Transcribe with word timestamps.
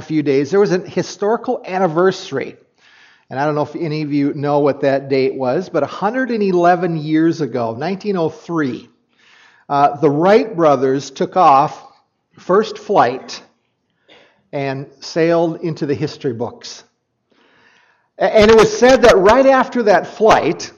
a 0.00 0.02
few 0.02 0.22
days, 0.22 0.50
there 0.50 0.58
was 0.58 0.72
a 0.72 0.78
historical 0.78 1.62
anniversary. 1.64 2.56
And 3.28 3.38
I 3.38 3.44
don't 3.44 3.54
know 3.54 3.62
if 3.62 3.76
any 3.76 4.02
of 4.02 4.12
you 4.12 4.34
know 4.34 4.58
what 4.58 4.80
that 4.80 5.08
date 5.08 5.34
was, 5.34 5.68
but 5.68 5.82
111 5.82 6.96
years 6.96 7.40
ago, 7.40 7.72
1903, 7.72 8.88
uh, 9.68 9.96
the 9.98 10.10
Wright 10.10 10.56
brothers 10.56 11.12
took 11.12 11.36
off 11.36 11.86
first 12.36 12.78
flight 12.78 13.40
and 14.52 14.90
sailed 15.00 15.60
into 15.60 15.86
the 15.86 15.94
history 15.94 16.32
books. 16.32 16.82
And 18.18 18.50
it 18.50 18.56
was 18.56 18.76
said 18.76 19.02
that 19.02 19.16
right 19.16 19.46
after 19.46 19.84
that 19.84 20.06
flight, 20.06 20.72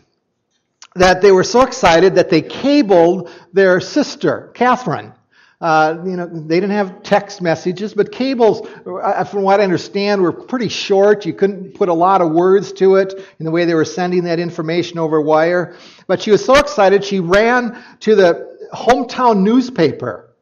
that 0.95 1.23
they 1.23 1.33
were 1.33 1.45
so 1.45 1.63
excited 1.63 2.17
that 2.17 2.29
they 2.29 2.43
cabled 2.43 3.31
their 3.53 3.81
sister, 3.81 4.51
Katharine. 4.55 5.15
Uh, 5.63 6.03
you 6.05 6.17
know, 6.17 6.27
they 6.27 6.57
didn't 6.57 6.73
have 6.73 7.05
text 7.05 7.41
messages, 7.41 7.95
but 7.95 8.11
cables, 8.11 8.67
uh, 8.85 9.23
from 9.23 9.43
what 9.43 9.61
I 9.61 9.63
understand, 9.63 10.21
were 10.21 10.33
pretty 10.33 10.69
short. 10.69 11.25
You 11.25 11.35
couldn't 11.35 11.75
put 11.75 11.89
a 11.89 11.95
lot 11.95 12.21
of 12.21 12.33
words 12.33 12.73
to 12.75 12.97
it 12.97 13.15
in 13.39 13.45
the 13.45 13.51
way 13.53 13.65
they 13.65 13.75
were 13.75 13.85
sending 13.85 14.25
that 14.25 14.41
information 14.41 14.99
over 14.99 15.21
wire. 15.21 15.77
But 16.09 16.21
she 16.21 16.33
was 16.33 16.45
so 16.45 16.57
excited, 16.57 17.05
she 17.05 17.21
ran 17.21 17.81
to 18.01 18.17
the 18.17 18.59
hometown 18.75 19.43
newspaper. 19.43 20.35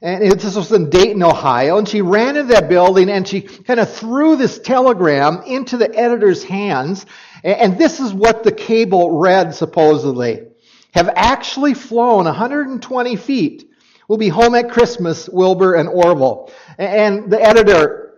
And 0.00 0.32
this 0.32 0.56
was 0.56 0.72
in 0.72 0.88
Dayton, 0.88 1.22
Ohio. 1.22 1.76
And 1.76 1.86
she 1.86 2.00
ran 2.00 2.36
into 2.36 2.54
that 2.54 2.70
building 2.70 3.10
and 3.10 3.28
she 3.28 3.42
kind 3.42 3.78
of 3.78 3.92
threw 3.92 4.36
this 4.36 4.58
telegram 4.58 5.42
into 5.46 5.76
the 5.76 5.94
editor's 5.94 6.42
hands. 6.42 7.04
And 7.44 7.76
this 7.76 8.00
is 8.00 8.14
what 8.14 8.42
the 8.42 8.52
cable 8.52 9.18
read, 9.18 9.54
supposedly. 9.54 10.46
Have 10.94 11.10
actually 11.14 11.74
flown 11.74 12.24
120 12.24 13.16
feet. 13.16 13.70
We'll 14.08 14.18
be 14.18 14.28
home 14.28 14.54
at 14.54 14.70
Christmas, 14.70 15.28
Wilbur 15.28 15.74
and 15.74 15.88
Orville. 15.88 16.52
And 16.78 17.30
the 17.30 17.40
editor 17.42 18.14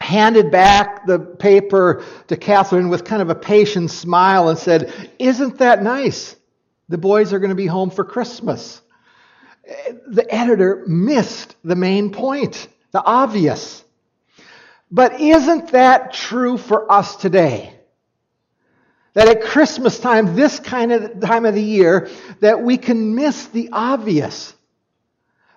handed 0.00 0.50
back 0.50 1.06
the 1.06 1.18
paper 1.18 2.04
to 2.26 2.36
Katharine 2.36 2.88
with 2.88 3.04
kind 3.04 3.22
of 3.22 3.30
a 3.30 3.34
patient 3.34 3.90
smile 3.90 4.48
and 4.48 4.58
said, 4.58 4.92
Isn't 5.18 5.58
that 5.58 5.82
nice? 5.82 6.36
The 6.88 6.98
boys 6.98 7.32
are 7.32 7.38
going 7.38 7.50
to 7.50 7.54
be 7.54 7.66
home 7.66 7.90
for 7.90 8.04
Christmas. 8.04 8.82
The 10.08 10.26
editor 10.28 10.84
missed 10.86 11.56
the 11.64 11.76
main 11.76 12.10
point, 12.10 12.68
the 12.90 13.02
obvious. 13.02 13.84
But 14.90 15.20
isn't 15.20 15.68
that 15.68 16.12
true 16.12 16.58
for 16.58 16.90
us 16.92 17.16
today? 17.16 17.72
That 19.14 19.28
at 19.28 19.42
Christmas 19.42 19.98
time, 19.98 20.36
this 20.36 20.58
kind 20.58 20.92
of 20.92 21.20
time 21.20 21.46
of 21.46 21.54
the 21.54 21.62
year, 21.62 22.10
that 22.40 22.60
we 22.60 22.76
can 22.76 23.14
miss 23.14 23.46
the 23.46 23.70
obvious. 23.72 24.54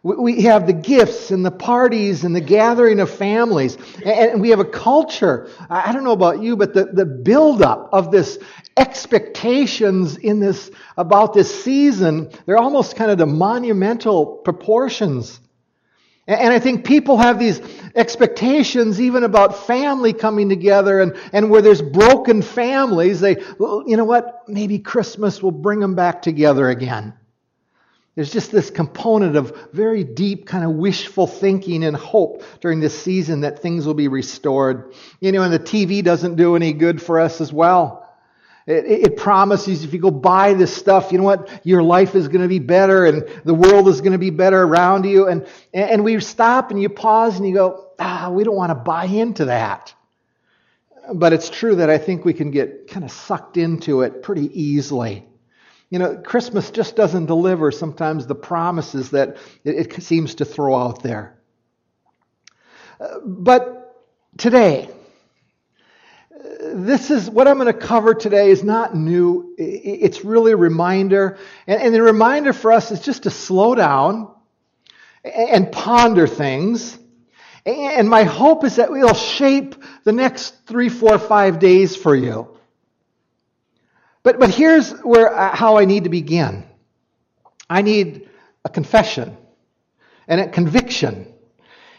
We 0.05 0.43
have 0.43 0.67
the 0.67 0.73
gifts 0.73 1.31
and 1.31 1.43
the 1.43 1.49
parties 1.49 2.25
and 2.25 2.35
the 2.35 2.39
gathering 2.39 2.99
of 2.99 3.09
families. 3.09 3.75
And 4.05 4.39
we 4.39 4.51
have 4.51 4.59
a 4.59 4.65
culture. 4.65 5.49
I 5.67 5.91
don't 5.93 6.03
know 6.03 6.11
about 6.11 6.43
you, 6.43 6.55
but 6.55 6.75
the, 6.75 6.85
the 6.85 7.07
buildup 7.07 7.89
of 7.91 8.11
this 8.11 8.37
expectations 8.77 10.17
in 10.17 10.39
this, 10.39 10.69
about 10.95 11.33
this 11.33 11.63
season, 11.63 12.29
they're 12.45 12.59
almost 12.59 12.95
kind 12.95 13.09
of 13.09 13.17
the 13.17 13.25
monumental 13.25 14.27
proportions. 14.27 15.39
And 16.27 16.53
I 16.53 16.59
think 16.59 16.85
people 16.85 17.17
have 17.17 17.39
these 17.39 17.59
expectations 17.95 19.01
even 19.01 19.23
about 19.23 19.65
family 19.65 20.13
coming 20.13 20.49
together 20.49 20.99
and, 20.99 21.15
and 21.33 21.49
where 21.49 21.63
there's 21.63 21.81
broken 21.81 22.43
families, 22.43 23.21
they, 23.21 23.37
you 23.59 23.97
know 23.97 24.05
what, 24.05 24.43
maybe 24.47 24.77
Christmas 24.77 25.41
will 25.41 25.49
bring 25.49 25.79
them 25.79 25.95
back 25.95 26.21
together 26.21 26.69
again. 26.69 27.15
There's 28.15 28.31
just 28.31 28.51
this 28.51 28.69
component 28.69 29.35
of 29.35 29.69
very 29.73 30.05
deep 30.05 30.47
kind 30.47 30.63
of 30.63 30.71
wishful 30.71 31.27
thinking 31.27 31.83
and 31.83 31.97
hope 31.97 32.43
during 32.61 32.79
this 32.79 32.97
season 32.97 33.41
that 33.41 33.61
things 33.61 33.85
will 33.85 33.93
be 33.93 34.07
restored. 34.07 34.93
You 35.19 35.33
know, 35.33 35.43
and 35.43 35.53
the 35.53 35.59
TV 35.59 36.01
doesn't 36.01 36.35
do 36.35 36.55
any 36.55 36.71
good 36.71 37.01
for 37.01 37.19
us 37.19 37.41
as 37.41 37.51
well. 37.51 38.01
It, 38.67 38.85
it, 38.85 39.17
promises 39.17 39.83
if 39.83 39.93
you 39.93 39.99
go 39.99 40.09
buy 40.09 40.55
this 40.55 40.75
stuff, 40.75 41.11
you 41.11 41.19
know 41.19 41.23
what? 41.23 41.61
Your 41.63 41.83
life 41.83 42.15
is 42.15 42.27
going 42.29 42.41
to 42.41 42.47
be 42.47 42.57
better 42.57 43.05
and 43.05 43.27
the 43.43 43.53
world 43.53 43.87
is 43.87 44.01
going 44.01 44.13
to 44.13 44.17
be 44.17 44.31
better 44.31 44.59
around 44.59 45.05
you. 45.05 45.27
And, 45.27 45.45
and 45.71 46.03
we 46.03 46.19
stop 46.19 46.71
and 46.71 46.81
you 46.81 46.89
pause 46.89 47.37
and 47.37 47.47
you 47.47 47.53
go, 47.53 47.91
ah, 47.99 48.31
we 48.31 48.43
don't 48.43 48.55
want 48.55 48.71
to 48.71 48.75
buy 48.75 49.05
into 49.05 49.45
that. 49.45 49.93
But 51.13 51.33
it's 51.33 51.51
true 51.51 51.75
that 51.75 51.91
I 51.91 51.99
think 51.99 52.25
we 52.25 52.33
can 52.33 52.49
get 52.49 52.87
kind 52.87 53.03
of 53.03 53.11
sucked 53.11 53.57
into 53.57 54.01
it 54.01 54.23
pretty 54.23 54.49
easily. 54.59 55.27
You 55.89 55.99
know, 55.99 56.17
Christmas 56.17 56.71
just 56.71 56.95
doesn't 56.95 57.27
deliver 57.27 57.71
sometimes 57.71 58.27
the 58.27 58.35
promises 58.35 59.11
that 59.11 59.37
it, 59.63 59.95
it 59.95 60.03
seems 60.03 60.35
to 60.35 60.45
throw 60.45 60.75
out 60.75 61.03
there. 61.03 61.37
Uh, 62.99 63.19
but 63.23 64.03
today, 64.37 64.89
this 66.61 67.11
is 67.11 67.29
what 67.29 67.47
I'm 67.47 67.57
going 67.57 67.71
to 67.71 67.79
cover 67.79 68.13
today 68.13 68.49
is 68.49 68.63
not 68.63 68.95
new. 68.95 69.53
It's 69.57 70.25
really 70.25 70.53
a 70.53 70.57
reminder. 70.57 71.37
And, 71.67 71.81
and 71.81 71.95
the 71.95 72.01
reminder 72.01 72.53
for 72.53 72.71
us 72.71 72.91
is 72.91 72.99
just 72.99 73.23
to 73.23 73.29
slow 73.29 73.75
down 73.75 74.33
and 75.23 75.71
ponder 75.71 76.27
things. 76.27 76.97
And 77.65 78.07
my 78.07 78.23
hope 78.23 78.63
is 78.63 78.75
that 78.75 78.91
it'll 78.91 79.13
shape 79.13 79.75
the 80.03 80.11
next 80.11 80.65
three, 80.65 80.89
four, 80.89 81.17
five 81.17 81.59
days 81.59 81.95
for 81.95 82.15
you. 82.15 82.54
But, 84.25 84.39
but 84.39 84.49
here's 84.49 84.91
where, 85.01 85.31
uh, 85.31 85.55
how 85.55 85.77
I 85.77 85.85
need 85.85 86.05
to 86.05 86.09
begin 86.09 86.65
I 87.69 87.81
need 87.83 88.27
a 88.65 88.69
confession 88.69 89.37
and 90.27 90.41
a 90.41 90.49
conviction. 90.49 91.31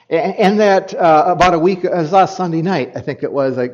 And 0.08 0.60
that 0.60 0.94
uh, 0.94 1.24
about 1.26 1.54
a 1.54 1.58
week, 1.58 1.84
it 1.84 1.90
was 1.90 2.12
last 2.12 2.36
Sunday 2.36 2.62
night, 2.62 2.92
I 2.94 3.00
think 3.00 3.24
it 3.24 3.32
was, 3.32 3.58
I 3.58 3.70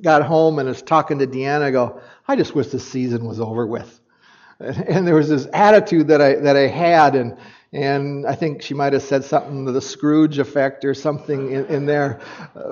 got 0.00 0.22
home 0.22 0.58
and 0.58 0.68
was 0.68 0.80
talking 0.80 1.18
to 1.18 1.26
Deanna. 1.26 1.62
I 1.62 1.70
go, 1.70 2.00
I 2.26 2.36
just 2.36 2.54
wish 2.54 2.68
the 2.68 2.78
season 2.78 3.26
was 3.26 3.40
over 3.40 3.66
with. 3.66 4.00
And 4.58 5.06
there 5.06 5.14
was 5.14 5.28
this 5.28 5.46
attitude 5.52 6.08
that 6.08 6.22
I, 6.22 6.36
that 6.36 6.56
I 6.56 6.66
had, 6.66 7.14
and, 7.14 7.36
and 7.74 8.26
I 8.26 8.34
think 8.34 8.62
she 8.62 8.72
might 8.72 8.94
have 8.94 9.02
said 9.02 9.22
something 9.22 9.66
to 9.66 9.72
the 9.72 9.82
Scrooge 9.82 10.38
effect 10.38 10.82
or 10.86 10.94
something 10.94 11.52
in, 11.52 11.66
in 11.66 11.84
there. 11.84 12.20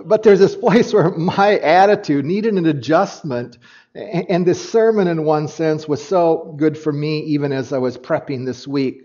But 0.07 0.23
there's 0.23 0.39
this 0.39 0.57
place 0.67 0.95
where 0.95 1.11
my 1.11 1.59
attitude 1.59 2.25
needed 2.25 2.55
an 2.55 2.65
adjustment. 2.65 3.59
And 3.95 4.45
this 4.45 4.71
sermon, 4.73 5.07
in 5.07 5.25
one 5.25 5.47
sense, 5.47 5.87
was 5.87 6.05
so 6.05 6.55
good 6.57 6.77
for 6.77 6.93
me 6.93 7.21
even 7.21 7.53
as 7.53 7.73
I 7.73 7.79
was 7.79 7.97
prepping 7.97 8.45
this 8.45 8.67
week. 8.67 9.03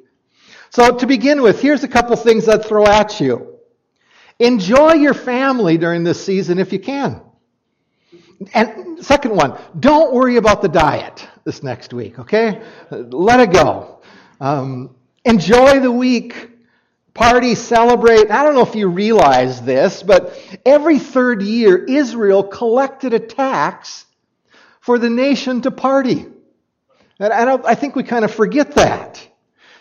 So, 0.72 0.97
to 0.97 1.05
begin 1.05 1.41
with, 1.44 1.61
here's 1.61 1.83
a 1.83 1.88
couple 1.88 2.16
things 2.16 2.47
I'd 2.50 2.66
throw 2.66 2.85
at 2.85 3.19
you. 3.19 3.59
Enjoy 4.39 4.94
your 4.94 5.13
family 5.13 5.77
during 5.77 6.03
this 6.03 6.23
season 6.23 6.57
if 6.57 6.73
you 6.73 6.79
can. 6.79 7.22
And 8.53 9.03
second 9.03 9.35
one, 9.35 9.59
don't 9.79 10.13
worry 10.13 10.38
about 10.38 10.61
the 10.61 10.69
diet 10.69 11.27
this 11.44 11.61
next 11.61 11.94
week, 11.94 12.17
okay? 12.19 12.61
Let 12.89 13.41
it 13.41 13.51
go. 13.51 14.01
Um, 14.39 14.95
enjoy 15.25 15.81
the 15.81 15.91
week. 15.91 16.51
Party, 17.13 17.53
celebrate. 17.53 18.31
I 18.31 18.44
don't 18.44 18.56
know 18.56 18.66
if 18.66 18.75
you 18.75 18.88
realize 18.88 19.61
this, 19.61 20.01
but 20.01 20.39
every 20.66 21.00
third 21.00 21.41
year, 21.41 21.83
Israel 21.83 22.44
collected 22.44 23.13
a 23.13 23.19
tax 23.19 24.06
for 24.89 24.97
the 24.97 25.07
nation 25.07 25.61
to 25.61 25.69
party. 25.69 26.25
And 27.19 27.31
I, 27.31 27.53
I 27.63 27.75
think 27.75 27.95
we 27.95 28.01
kind 28.01 28.25
of 28.25 28.33
forget 28.33 28.72
that. 28.72 29.23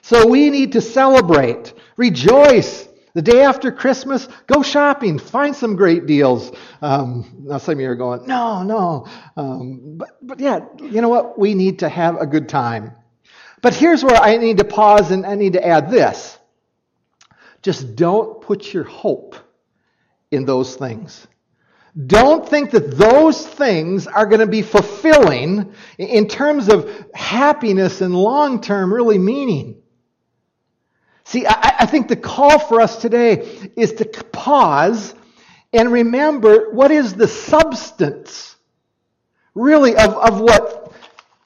So 0.03 0.27
we 0.27 0.51
need 0.51 0.73
to 0.73 0.83
celebrate, 0.83 1.73
rejoice, 1.97 2.87
the 3.15 3.23
day 3.23 3.41
after 3.41 3.73
Christmas, 3.73 4.29
go 4.47 4.63
shopping, 4.63 5.19
find 5.19 5.57
some 5.57 5.77
great 5.77 6.05
deals. 6.05 6.53
Um, 6.83 7.43
now, 7.45 7.57
some 7.57 7.77
of 7.77 7.81
you 7.81 7.89
are 7.89 7.95
going, 7.95 8.27
no, 8.27 8.63
no. 8.63 9.07
Um, 9.35 9.97
but, 9.97 10.11
but 10.21 10.41
yeah, 10.41 10.67
you 10.79 11.01
know 11.01 11.09
what? 11.09 11.39
We 11.39 11.55
need 11.55 11.79
to 11.79 11.89
have 11.89 12.21
a 12.21 12.27
good 12.27 12.47
time. 12.47 12.93
But 13.63 13.75
here's 13.75 14.05
where 14.05 14.21
I 14.21 14.37
need 14.37 14.59
to 14.59 14.65
pause 14.65 15.11
and 15.11 15.25
I 15.25 15.37
need 15.37 15.55
to 15.55 15.67
add 15.67 15.91
this. 15.91 16.39
Just 17.63 17.97
don't 17.97 18.43
put 18.43 18.75
your 18.75 18.85
hope 18.85 19.37
in 20.31 20.45
those 20.45 20.77
things. 20.77 21.27
Don't 22.07 22.49
think 22.49 22.71
that 22.71 22.93
those 22.93 23.45
things 23.45 24.07
are 24.07 24.27
going 24.27 24.41
to 24.41 24.47
be 24.47 24.63
fulfilling 24.63 25.73
in 25.99 26.29
terms 26.29 26.69
of 26.69 27.07
happiness 27.13 28.01
and 28.01 28.15
long 28.15 28.61
term, 28.61 28.93
really 28.93 29.19
meaning. 29.19 29.83
See, 31.25 31.45
I, 31.45 31.75
I 31.81 31.87
think 31.87 32.09
the 32.09 32.17
call 32.17 32.59
for 32.59 32.81
us 32.81 33.01
today 33.01 33.71
is 33.77 33.95
to 33.95 34.05
pause 34.05 35.15
and 35.73 35.93
remember 35.93 36.71
what 36.71 36.91
is 36.91 37.15
the 37.15 37.29
substance, 37.29 38.57
really, 39.55 39.97
of, 39.97 40.15
of 40.15 40.41
what 40.41 40.93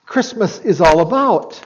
Christmas 0.04 0.58
is 0.60 0.80
all 0.80 1.00
about. 1.00 1.60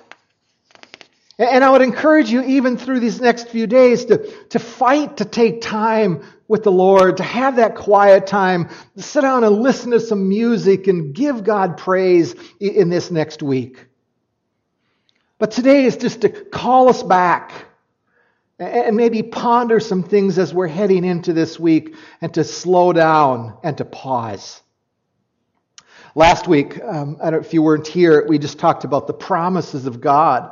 And 1.39 1.63
I 1.63 1.71
would 1.71 1.83
encourage 1.83 2.31
you, 2.31 2.43
even 2.43 2.79
through 2.79 3.01
these 3.01 3.21
next 3.21 3.49
few 3.49 3.67
days, 3.67 4.07
to, 4.07 4.19
to 4.49 4.59
fight 4.59 5.19
to 5.19 5.27
take 5.27 5.61
time 5.61 6.23
with 6.49 6.63
the 6.63 6.73
Lord, 6.73 7.19
to 7.19 7.23
have 7.23 7.57
that 7.57 7.75
quiet 7.75 8.27
time, 8.27 8.71
to 8.97 9.03
sit 9.03 9.21
down 9.21 9.45
and 9.45 9.57
listen 9.57 9.91
to 9.91 10.01
some 10.01 10.29
music 10.29 10.87
and 10.87 11.15
give 11.15 11.45
God 11.45 11.77
praise 11.77 12.35
in 12.59 12.89
this 12.89 13.11
next 13.11 13.43
week. 13.43 13.87
But 15.39 15.51
today 15.51 15.85
is 15.85 15.99
just 15.99 16.23
to 16.23 16.31
call 16.31 16.89
us 16.89 17.03
back 17.03 17.53
and 18.59 18.97
maybe 18.97 19.23
ponder 19.23 19.81
some 19.81 20.03
things 20.03 20.39
as 20.39 20.55
we're 20.55 20.67
heading 20.67 21.05
into 21.05 21.35
this 21.35 21.61
week 21.61 21.95
and 22.23 22.33
to 22.33 22.45
slow 22.45 22.95
down 22.95 23.59
and 23.63 23.77
to 23.77 23.85
pause. 23.85 24.63
Last 26.15 26.49
week, 26.49 26.83
um, 26.83 27.19
I 27.23 27.29
don't 27.29 27.45
if 27.45 27.53
you 27.53 27.61
weren't 27.61 27.87
here, 27.87 28.27
we 28.27 28.39
just 28.39 28.59
talked 28.59 28.85
about 28.85 29.07
the 29.07 29.13
promises 29.13 29.85
of 29.85 30.01
God. 30.01 30.51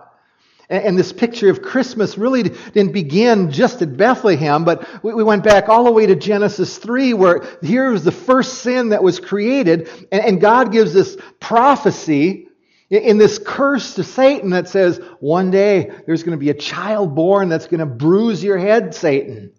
And, 0.68 0.98
this 0.98 1.12
picture 1.12 1.50
of 1.50 1.60
Christmas 1.60 2.16
really 2.16 2.42
didn't 2.42 2.92
begin 2.92 3.50
just 3.50 3.82
at 3.82 3.96
Bethlehem, 3.96 4.64
but 4.64 5.04
we, 5.04 5.12
we 5.12 5.22
went 5.22 5.44
back 5.44 5.68
all 5.68 5.84
the 5.84 5.92
way 5.92 6.06
to 6.06 6.16
Genesis 6.16 6.78
3, 6.78 7.14
where 7.14 7.44
here 7.62 7.90
was 7.90 8.04
the 8.04 8.12
first 8.12 8.62
sin 8.62 8.90
that 8.90 9.02
was 9.02 9.20
created, 9.20 9.88
and, 10.10 10.24
and 10.24 10.40
God 10.40 10.72
gives 10.72 10.94
this 10.94 11.16
prophecy 11.38 12.48
in 12.90 13.18
this 13.18 13.38
curse 13.38 13.94
to 13.94 14.04
Satan 14.04 14.50
that 14.50 14.68
says, 14.68 15.00
one 15.20 15.50
day 15.50 15.90
there's 16.06 16.22
going 16.22 16.36
to 16.36 16.42
be 16.42 16.50
a 16.50 16.54
child 16.54 17.14
born 17.14 17.48
that's 17.48 17.66
going 17.66 17.80
to 17.80 17.86
bruise 17.86 18.42
your 18.42 18.58
head, 18.58 18.94
Satan. 18.94 19.52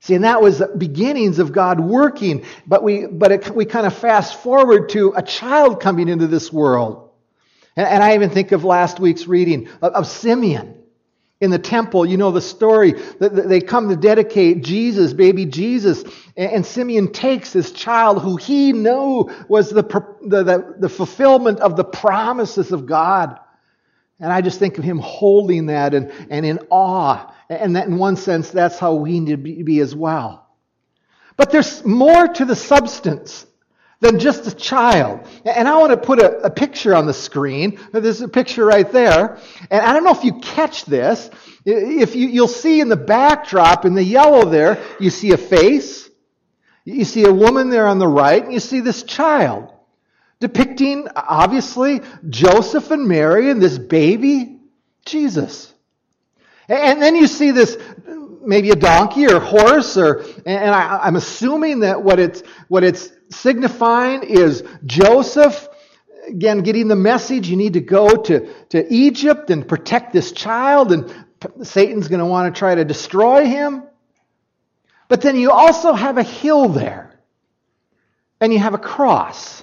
See, 0.00 0.14
and 0.14 0.24
that 0.24 0.42
was 0.42 0.58
the 0.58 0.68
beginnings 0.68 1.38
of 1.38 1.52
God 1.52 1.80
working, 1.80 2.44
but 2.66 2.82
we, 2.82 3.06
but 3.06 3.32
it, 3.32 3.50
we 3.50 3.64
kind 3.64 3.86
of 3.86 3.96
fast 3.96 4.40
forward 4.40 4.90
to 4.90 5.14
a 5.16 5.22
child 5.22 5.80
coming 5.80 6.08
into 6.08 6.26
this 6.26 6.52
world. 6.52 7.05
And, 7.76 7.86
and 7.86 8.02
I 8.02 8.14
even 8.14 8.30
think 8.30 8.52
of 8.52 8.64
last 8.64 8.98
week's 8.98 9.26
reading 9.26 9.68
of, 9.82 9.92
of 9.92 10.06
Simeon 10.06 10.74
in 11.40 11.50
the 11.50 11.58
temple. 11.58 12.06
You 12.06 12.16
know 12.16 12.30
the 12.30 12.40
story 12.40 12.92
that 12.92 13.48
they 13.48 13.60
come 13.60 13.88
to 13.88 13.96
dedicate 13.96 14.62
Jesus, 14.62 15.12
baby 15.12 15.44
Jesus, 15.44 16.04
and 16.36 16.64
Simeon 16.64 17.12
takes 17.12 17.52
this 17.52 17.72
child 17.72 18.22
who 18.22 18.36
he 18.36 18.72
knew 18.72 19.30
was 19.48 19.70
the, 19.70 19.82
the, 19.82 20.76
the, 20.78 20.88
fulfillment 20.88 21.60
of 21.60 21.76
the 21.76 21.84
promises 21.84 22.72
of 22.72 22.86
God. 22.86 23.38
And 24.18 24.32
I 24.32 24.40
just 24.40 24.58
think 24.58 24.78
of 24.78 24.84
him 24.84 24.98
holding 24.98 25.66
that 25.66 25.92
and, 25.92 26.10
and 26.30 26.46
in 26.46 26.58
awe. 26.70 27.34
And 27.50 27.76
that 27.76 27.86
in 27.86 27.98
one 27.98 28.16
sense, 28.16 28.50
that's 28.50 28.78
how 28.78 28.94
we 28.94 29.20
need 29.20 29.30
to 29.30 29.36
be 29.36 29.80
as 29.80 29.94
well. 29.94 30.46
But 31.36 31.50
there's 31.52 31.84
more 31.84 32.26
to 32.26 32.44
the 32.46 32.56
substance 32.56 33.46
than 34.00 34.18
just 34.18 34.46
a 34.46 34.54
child. 34.54 35.26
And 35.44 35.66
I 35.66 35.78
want 35.78 35.90
to 35.90 35.96
put 35.96 36.20
a, 36.20 36.38
a, 36.46 36.50
picture 36.50 36.94
on 36.94 37.06
the 37.06 37.14
screen. 37.14 37.80
There's 37.92 38.20
a 38.20 38.28
picture 38.28 38.64
right 38.64 38.90
there. 38.90 39.38
And 39.70 39.80
I 39.80 39.92
don't 39.92 40.04
know 40.04 40.12
if 40.12 40.24
you 40.24 40.38
catch 40.40 40.84
this. 40.84 41.30
If 41.64 42.14
you, 42.14 42.28
you'll 42.28 42.48
see 42.48 42.80
in 42.80 42.88
the 42.88 42.96
backdrop, 42.96 43.84
in 43.84 43.94
the 43.94 44.04
yellow 44.04 44.48
there, 44.48 44.82
you 45.00 45.10
see 45.10 45.32
a 45.32 45.38
face. 45.38 46.08
You 46.84 47.04
see 47.04 47.24
a 47.24 47.32
woman 47.32 47.70
there 47.70 47.86
on 47.88 47.98
the 47.98 48.06
right, 48.06 48.42
and 48.42 48.52
you 48.52 48.60
see 48.60 48.80
this 48.80 49.02
child. 49.02 49.72
Depicting, 50.38 51.08
obviously, 51.16 52.00
Joseph 52.28 52.90
and 52.90 53.08
Mary 53.08 53.50
and 53.50 53.60
this 53.60 53.78
baby, 53.78 54.60
Jesus. 55.04 55.72
And 56.68 57.00
then 57.02 57.16
you 57.16 57.26
see 57.26 57.50
this 57.50 57.76
maybe 58.46 58.70
a 58.70 58.76
donkey 58.76 59.26
or 59.26 59.40
horse 59.40 59.96
or 59.96 60.24
and 60.46 60.74
I, 60.74 61.06
am 61.06 61.16
assuming 61.16 61.80
that 61.80 62.02
what 62.02 62.18
it's 62.18 62.42
what 62.68 62.84
it's 62.84 63.10
signifying 63.30 64.22
is 64.22 64.64
Joseph, 64.84 65.68
again, 66.28 66.62
getting 66.62 66.88
the 66.88 66.96
message 66.96 67.48
you 67.48 67.56
need 67.56 67.74
to 67.74 67.80
go 67.80 68.08
to, 68.08 68.52
to 68.70 68.92
Egypt 68.92 69.50
and 69.50 69.66
protect 69.66 70.12
this 70.12 70.32
child, 70.32 70.92
and 70.92 71.26
Satan's 71.62 72.08
going 72.08 72.20
to 72.20 72.26
want 72.26 72.52
to 72.52 72.58
try 72.58 72.74
to 72.74 72.84
destroy 72.84 73.46
him. 73.46 73.82
But 75.08 75.22
then 75.22 75.36
you 75.36 75.50
also 75.50 75.92
have 75.92 76.18
a 76.18 76.22
hill 76.22 76.68
there, 76.68 77.18
and 78.40 78.52
you 78.52 78.58
have 78.58 78.74
a 78.74 78.78
cross. 78.78 79.62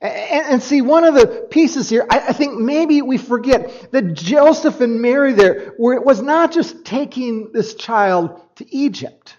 And, 0.00 0.62
see, 0.62 0.80
one 0.80 1.02
of 1.02 1.14
the 1.14 1.48
pieces 1.50 1.88
here, 1.88 2.06
I, 2.08 2.32
think 2.32 2.56
maybe 2.56 3.02
we 3.02 3.18
forget 3.18 3.90
that 3.90 4.14
Joseph 4.14 4.80
and 4.80 5.02
Mary 5.02 5.32
there, 5.32 5.74
where 5.76 5.96
it 5.96 6.04
was 6.04 6.22
not 6.22 6.52
just 6.52 6.84
taking 6.84 7.50
this 7.50 7.74
child 7.74 8.40
to 8.56 8.74
Egypt. 8.74 9.36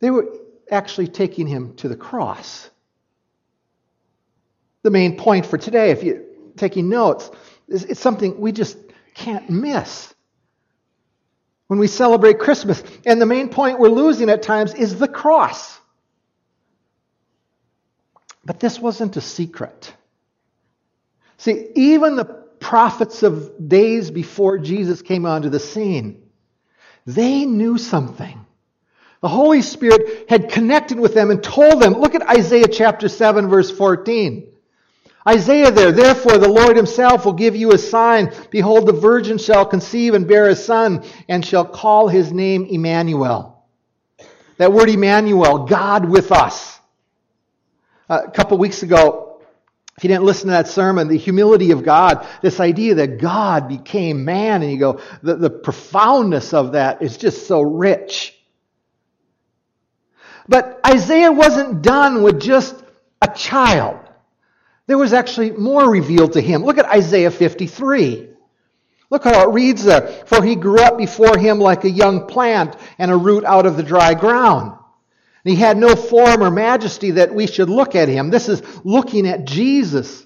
They 0.00 0.10
were 0.10 0.26
actually 0.70 1.08
taking 1.08 1.46
him 1.46 1.74
to 1.76 1.88
the 1.88 1.96
cross. 1.96 2.68
The 4.82 4.90
main 4.90 5.16
point 5.16 5.46
for 5.46 5.56
today, 5.56 5.90
if 5.90 6.02
you're 6.02 6.20
taking 6.58 6.90
notes, 6.90 7.30
is 7.66 7.84
it's 7.84 8.00
something 8.00 8.38
we 8.38 8.52
just 8.52 8.76
can't 9.14 9.48
miss 9.48 10.14
when 11.68 11.78
we 11.78 11.86
celebrate 11.86 12.38
Christmas. 12.38 12.82
And 13.06 13.22
the 13.22 13.26
main 13.26 13.48
point 13.48 13.78
we're 13.78 13.88
losing 13.88 14.28
at 14.28 14.42
times 14.42 14.74
is 14.74 14.98
the 14.98 15.08
cross. 15.08 15.80
But 18.44 18.60
this 18.60 18.78
wasn't 18.78 19.16
a 19.16 19.20
secret. 19.20 19.94
See, 21.38 21.68
even 21.74 22.16
the 22.16 22.24
prophets 22.24 23.22
of 23.22 23.68
days 23.68 24.10
before 24.10 24.58
Jesus 24.58 25.02
came 25.02 25.26
onto 25.26 25.48
the 25.48 25.60
scene, 25.60 26.22
they 27.06 27.44
knew 27.44 27.78
something. 27.78 28.44
The 29.20 29.28
Holy 29.28 29.62
Spirit 29.62 30.28
had 30.28 30.50
connected 30.50 30.98
with 30.98 31.14
them 31.14 31.30
and 31.30 31.42
told 31.42 31.80
them. 31.80 31.94
Look 31.94 32.14
at 32.14 32.28
Isaiah 32.28 32.68
chapter 32.68 33.08
7, 33.08 33.48
verse 33.48 33.70
14. 33.70 34.50
Isaiah 35.26 35.70
there, 35.70 35.92
therefore 35.92 36.36
the 36.36 36.48
Lord 36.48 36.76
himself 36.76 37.24
will 37.24 37.32
give 37.32 37.56
you 37.56 37.72
a 37.72 37.78
sign. 37.78 38.34
Behold, 38.50 38.86
the 38.86 38.92
virgin 38.92 39.38
shall 39.38 39.64
conceive 39.64 40.12
and 40.12 40.28
bear 40.28 40.48
a 40.50 40.56
son, 40.56 41.02
and 41.28 41.44
shall 41.44 41.64
call 41.64 42.08
his 42.08 42.32
name 42.32 42.66
Emmanuel. 42.66 43.64
That 44.58 44.72
word 44.72 44.90
Emmanuel, 44.90 45.64
God 45.64 46.04
with 46.04 46.30
us. 46.30 46.73
A 48.08 48.30
couple 48.30 48.58
weeks 48.58 48.82
ago, 48.82 49.40
if 49.96 50.02
you 50.02 50.08
didn't 50.08 50.24
listen 50.24 50.48
to 50.48 50.52
that 50.52 50.68
sermon, 50.68 51.08
the 51.08 51.16
humility 51.16 51.70
of 51.70 51.84
God, 51.84 52.26
this 52.42 52.58
idea 52.58 52.96
that 52.96 53.18
God 53.18 53.68
became 53.68 54.24
man, 54.24 54.62
and 54.62 54.72
you 54.72 54.78
go, 54.78 55.00
the, 55.22 55.36
the 55.36 55.50
profoundness 55.50 56.52
of 56.52 56.72
that 56.72 57.00
is 57.00 57.16
just 57.16 57.46
so 57.46 57.60
rich. 57.60 58.34
But 60.48 60.80
Isaiah 60.86 61.32
wasn't 61.32 61.82
done 61.82 62.22
with 62.22 62.40
just 62.40 62.74
a 63.22 63.28
child. 63.28 64.00
There 64.86 64.98
was 64.98 65.12
actually 65.12 65.52
more 65.52 65.88
revealed 65.88 66.34
to 66.34 66.40
him. 66.40 66.64
Look 66.64 66.78
at 66.78 66.86
Isaiah 66.86 67.30
53. 67.30 68.28
Look 69.10 69.24
how 69.24 69.48
it 69.48 69.54
reads 69.54 69.84
there. 69.84 70.08
For 70.26 70.42
he 70.42 70.56
grew 70.56 70.80
up 70.80 70.98
before 70.98 71.38
him 71.38 71.58
like 71.60 71.84
a 71.84 71.90
young 71.90 72.26
plant 72.26 72.76
and 72.98 73.10
a 73.10 73.16
root 73.16 73.44
out 73.44 73.64
of 73.64 73.76
the 73.76 73.82
dry 73.82 74.12
ground. 74.14 74.78
And 75.44 75.54
he 75.54 75.60
had 75.60 75.76
no 75.76 75.94
form 75.94 76.42
or 76.42 76.50
majesty 76.50 77.12
that 77.12 77.34
we 77.34 77.46
should 77.46 77.68
look 77.68 77.94
at 77.94 78.08
him. 78.08 78.30
This 78.30 78.48
is 78.48 78.62
looking 78.84 79.26
at 79.26 79.44
Jesus 79.44 80.24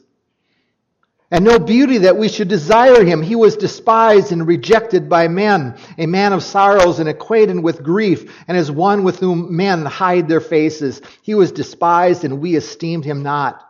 and 1.31 1.45
no 1.45 1.59
beauty 1.59 1.99
that 1.99 2.17
we 2.17 2.29
should 2.29 2.49
desire 2.49 3.05
him. 3.05 3.23
He 3.23 3.37
was 3.37 3.57
despised 3.57 4.33
and 4.33 4.47
rejected 4.47 5.09
by 5.09 5.29
men, 5.29 5.77
a 5.99 6.07
man 6.07 6.33
of 6.33 6.43
sorrows 6.43 7.01
and 7.01 7.09
acquainted 7.09 7.63
with 7.63 7.83
grief, 7.83 8.45
and 8.49 8.57
as 8.57 8.71
one 8.71 9.05
with 9.05 9.19
whom 9.19 9.55
men 9.55 9.85
hide 9.85 10.27
their 10.29 10.41
faces. 10.41 11.03
He 11.23 11.35
was 11.35 11.53
despised, 11.53 12.25
and 12.25 12.41
we 12.41 12.57
esteemed 12.57 13.05
him 13.05 13.23
not. 13.23 13.63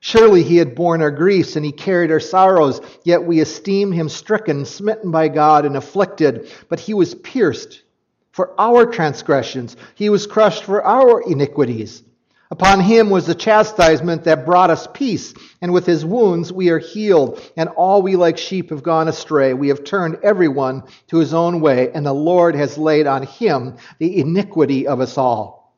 Surely 0.00 0.42
he 0.42 0.58
had 0.58 0.74
borne 0.74 1.00
our 1.00 1.10
griefs, 1.10 1.56
and 1.56 1.64
he 1.64 1.72
carried 1.72 2.12
our 2.12 2.20
sorrows, 2.20 2.80
yet 3.04 3.24
we 3.24 3.40
esteemed 3.40 3.94
him 3.94 4.08
stricken, 4.08 4.66
smitten 4.66 5.10
by 5.10 5.28
God, 5.28 5.64
and 5.64 5.76
afflicted. 5.76 6.50
But 6.68 6.80
he 6.80 6.92
was 6.92 7.14
pierced 7.14 7.82
for 8.38 8.54
our 8.56 8.86
transgressions, 8.86 9.76
he 9.96 10.08
was 10.08 10.28
crushed 10.28 10.62
for 10.62 10.86
our 10.86 11.20
iniquities. 11.22 12.04
Upon 12.52 12.78
him 12.78 13.10
was 13.10 13.26
the 13.26 13.34
chastisement 13.34 14.22
that 14.22 14.46
brought 14.46 14.70
us 14.70 14.86
peace, 14.94 15.34
and 15.60 15.72
with 15.72 15.84
his 15.84 16.04
wounds 16.04 16.52
we 16.52 16.68
are 16.68 16.78
healed. 16.78 17.42
And 17.56 17.68
all 17.70 18.00
we 18.00 18.14
like 18.14 18.38
sheep 18.38 18.70
have 18.70 18.84
gone 18.84 19.08
astray. 19.08 19.54
We 19.54 19.70
have 19.70 19.82
turned 19.82 20.20
everyone 20.22 20.84
to 21.08 21.16
his 21.16 21.34
own 21.34 21.60
way, 21.60 21.90
and 21.90 22.06
the 22.06 22.12
Lord 22.12 22.54
has 22.54 22.78
laid 22.78 23.08
on 23.08 23.24
him 23.24 23.74
the 23.98 24.20
iniquity 24.20 24.86
of 24.86 25.00
us 25.00 25.18
all. 25.18 25.74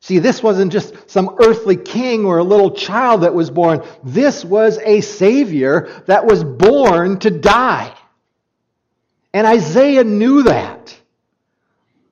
See, 0.00 0.18
this 0.18 0.42
wasn't 0.42 0.72
just 0.72 1.08
some 1.08 1.36
earthly 1.42 1.76
king 1.76 2.26
or 2.26 2.36
a 2.36 2.44
little 2.44 2.72
child 2.72 3.22
that 3.22 3.32
was 3.32 3.48
born. 3.48 3.82
This 4.04 4.44
was 4.44 4.76
a 4.84 5.00
Savior 5.00 6.02
that 6.04 6.26
was 6.26 6.44
born 6.44 7.18
to 7.20 7.30
die. 7.30 7.96
And 9.32 9.46
Isaiah 9.46 10.04
knew 10.04 10.42
that. 10.42 10.94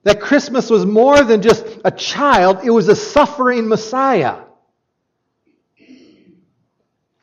That 0.04 0.20
Christmas 0.20 0.70
was 0.70 0.87
more 0.87 1.23
than 1.23 1.42
just 1.42 1.64
a 1.84 1.90
child, 1.90 2.61
it 2.62 2.70
was 2.70 2.88
a 2.88 2.96
suffering 2.96 3.68
Messiah. 3.68 4.42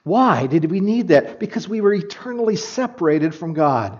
Why 0.03 0.47
did 0.47 0.69
we 0.69 0.79
need 0.79 1.09
that? 1.09 1.39
Because 1.39 1.69
we 1.69 1.79
were 1.79 1.93
eternally 1.93 2.55
separated 2.55 3.35
from 3.35 3.53
God. 3.53 3.99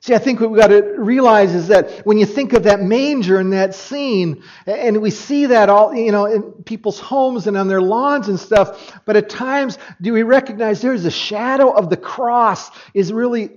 See, 0.00 0.14
I 0.14 0.18
think 0.18 0.40
what 0.40 0.50
we've 0.50 0.60
got 0.60 0.68
to 0.68 0.94
realize 0.96 1.52
is 1.56 1.68
that 1.68 2.06
when 2.06 2.18
you 2.18 2.26
think 2.26 2.52
of 2.52 2.62
that 2.62 2.80
manger 2.80 3.38
and 3.38 3.52
that 3.52 3.74
scene, 3.74 4.44
and 4.64 5.02
we 5.02 5.10
see 5.10 5.46
that 5.46 5.68
all, 5.68 5.92
you 5.92 6.12
know, 6.12 6.26
in 6.26 6.52
people's 6.62 7.00
homes 7.00 7.48
and 7.48 7.56
on 7.56 7.66
their 7.66 7.82
lawns 7.82 8.28
and 8.28 8.38
stuff, 8.38 9.00
but 9.04 9.16
at 9.16 9.28
times 9.28 9.76
do 10.00 10.12
we 10.12 10.22
recognize 10.22 10.80
there's 10.80 11.04
a 11.04 11.10
shadow 11.10 11.70
of 11.70 11.90
the 11.90 11.96
cross 11.96 12.70
is 12.94 13.12
really 13.12 13.50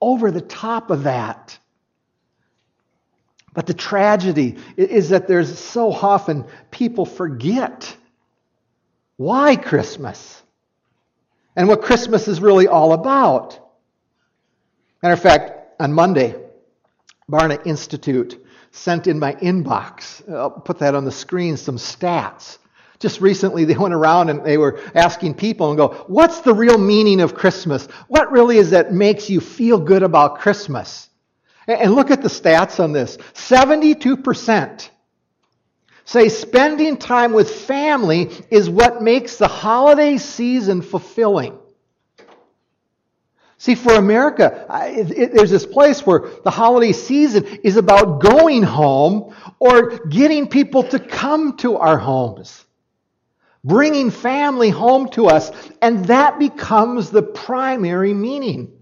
over 0.00 0.30
the 0.30 0.40
top 0.40 0.90
of 0.90 1.02
that. 1.02 1.58
But 3.58 3.66
the 3.66 3.74
tragedy 3.74 4.56
is 4.76 5.08
that 5.08 5.26
there's 5.26 5.58
so 5.58 5.92
often 5.92 6.44
people 6.70 7.04
forget 7.04 7.92
why 9.16 9.56
Christmas 9.56 10.40
and 11.56 11.66
what 11.66 11.82
Christmas 11.82 12.28
is 12.28 12.40
really 12.40 12.68
all 12.68 12.92
about. 12.92 13.58
Matter 15.02 15.14
of 15.14 15.20
fact, 15.20 15.80
on 15.80 15.92
Monday, 15.92 16.36
Barna 17.28 17.66
Institute 17.66 18.46
sent 18.70 19.08
in 19.08 19.18
my 19.18 19.32
inbox, 19.34 20.22
I'll 20.32 20.52
put 20.52 20.78
that 20.78 20.94
on 20.94 21.04
the 21.04 21.10
screen, 21.10 21.56
some 21.56 21.78
stats. 21.78 22.58
Just 23.00 23.20
recently, 23.20 23.64
they 23.64 23.76
went 23.76 23.92
around 23.92 24.30
and 24.30 24.44
they 24.44 24.56
were 24.56 24.78
asking 24.94 25.34
people 25.34 25.70
and 25.70 25.76
go, 25.76 26.04
What's 26.06 26.42
the 26.42 26.54
real 26.54 26.78
meaning 26.78 27.20
of 27.20 27.34
Christmas? 27.34 27.86
What 28.06 28.30
really 28.30 28.58
is 28.58 28.70
that 28.70 28.92
makes 28.92 29.28
you 29.28 29.40
feel 29.40 29.80
good 29.80 30.04
about 30.04 30.38
Christmas? 30.38 31.08
And 31.68 31.94
look 31.94 32.10
at 32.10 32.22
the 32.22 32.28
stats 32.28 32.82
on 32.82 32.92
this 32.92 33.18
72% 33.34 34.88
say 36.08 36.30
spending 36.30 36.96
time 36.96 37.34
with 37.34 37.50
family 37.50 38.30
is 38.50 38.70
what 38.70 39.02
makes 39.02 39.36
the 39.36 39.46
holiday 39.46 40.16
season 40.16 40.80
fulfilling. 40.80 41.58
See, 43.58 43.74
for 43.74 43.92
America, 43.92 44.64
it, 44.86 45.10
it, 45.10 45.34
there's 45.34 45.50
this 45.50 45.66
place 45.66 46.06
where 46.06 46.30
the 46.44 46.50
holiday 46.50 46.92
season 46.92 47.44
is 47.62 47.76
about 47.76 48.22
going 48.22 48.62
home 48.62 49.34
or 49.58 49.98
getting 50.06 50.48
people 50.48 50.84
to 50.84 50.98
come 50.98 51.58
to 51.58 51.76
our 51.76 51.98
homes, 51.98 52.64
bringing 53.62 54.10
family 54.10 54.70
home 54.70 55.10
to 55.10 55.26
us, 55.26 55.50
and 55.82 56.06
that 56.06 56.38
becomes 56.38 57.10
the 57.10 57.22
primary 57.22 58.14
meaning. 58.14 58.77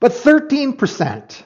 But 0.00 0.12
13% 0.12 1.44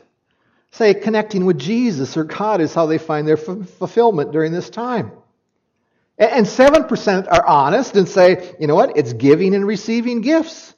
say 0.70 0.94
connecting 0.94 1.44
with 1.44 1.58
Jesus 1.58 2.16
or 2.16 2.25
God 2.25 2.61
is 2.61 2.75
how 2.75 2.87
they 2.87 2.99
find 2.99 3.28
their 3.28 3.38
f- 3.38 3.68
fulfillment 3.78 4.32
during 4.32 4.52
this 4.52 4.70
time. 4.70 5.12
And 6.18 6.46
7% 6.46 7.26
are 7.30 7.46
honest 7.46 7.96
and 7.96 8.08
say, 8.08 8.54
you 8.61 8.66
know 8.66 8.75
what, 8.75 8.96
it's 8.96 9.12
giving 9.12 9.54
and 9.54 9.66
receiving 9.66 10.20
gifts. 10.20 10.73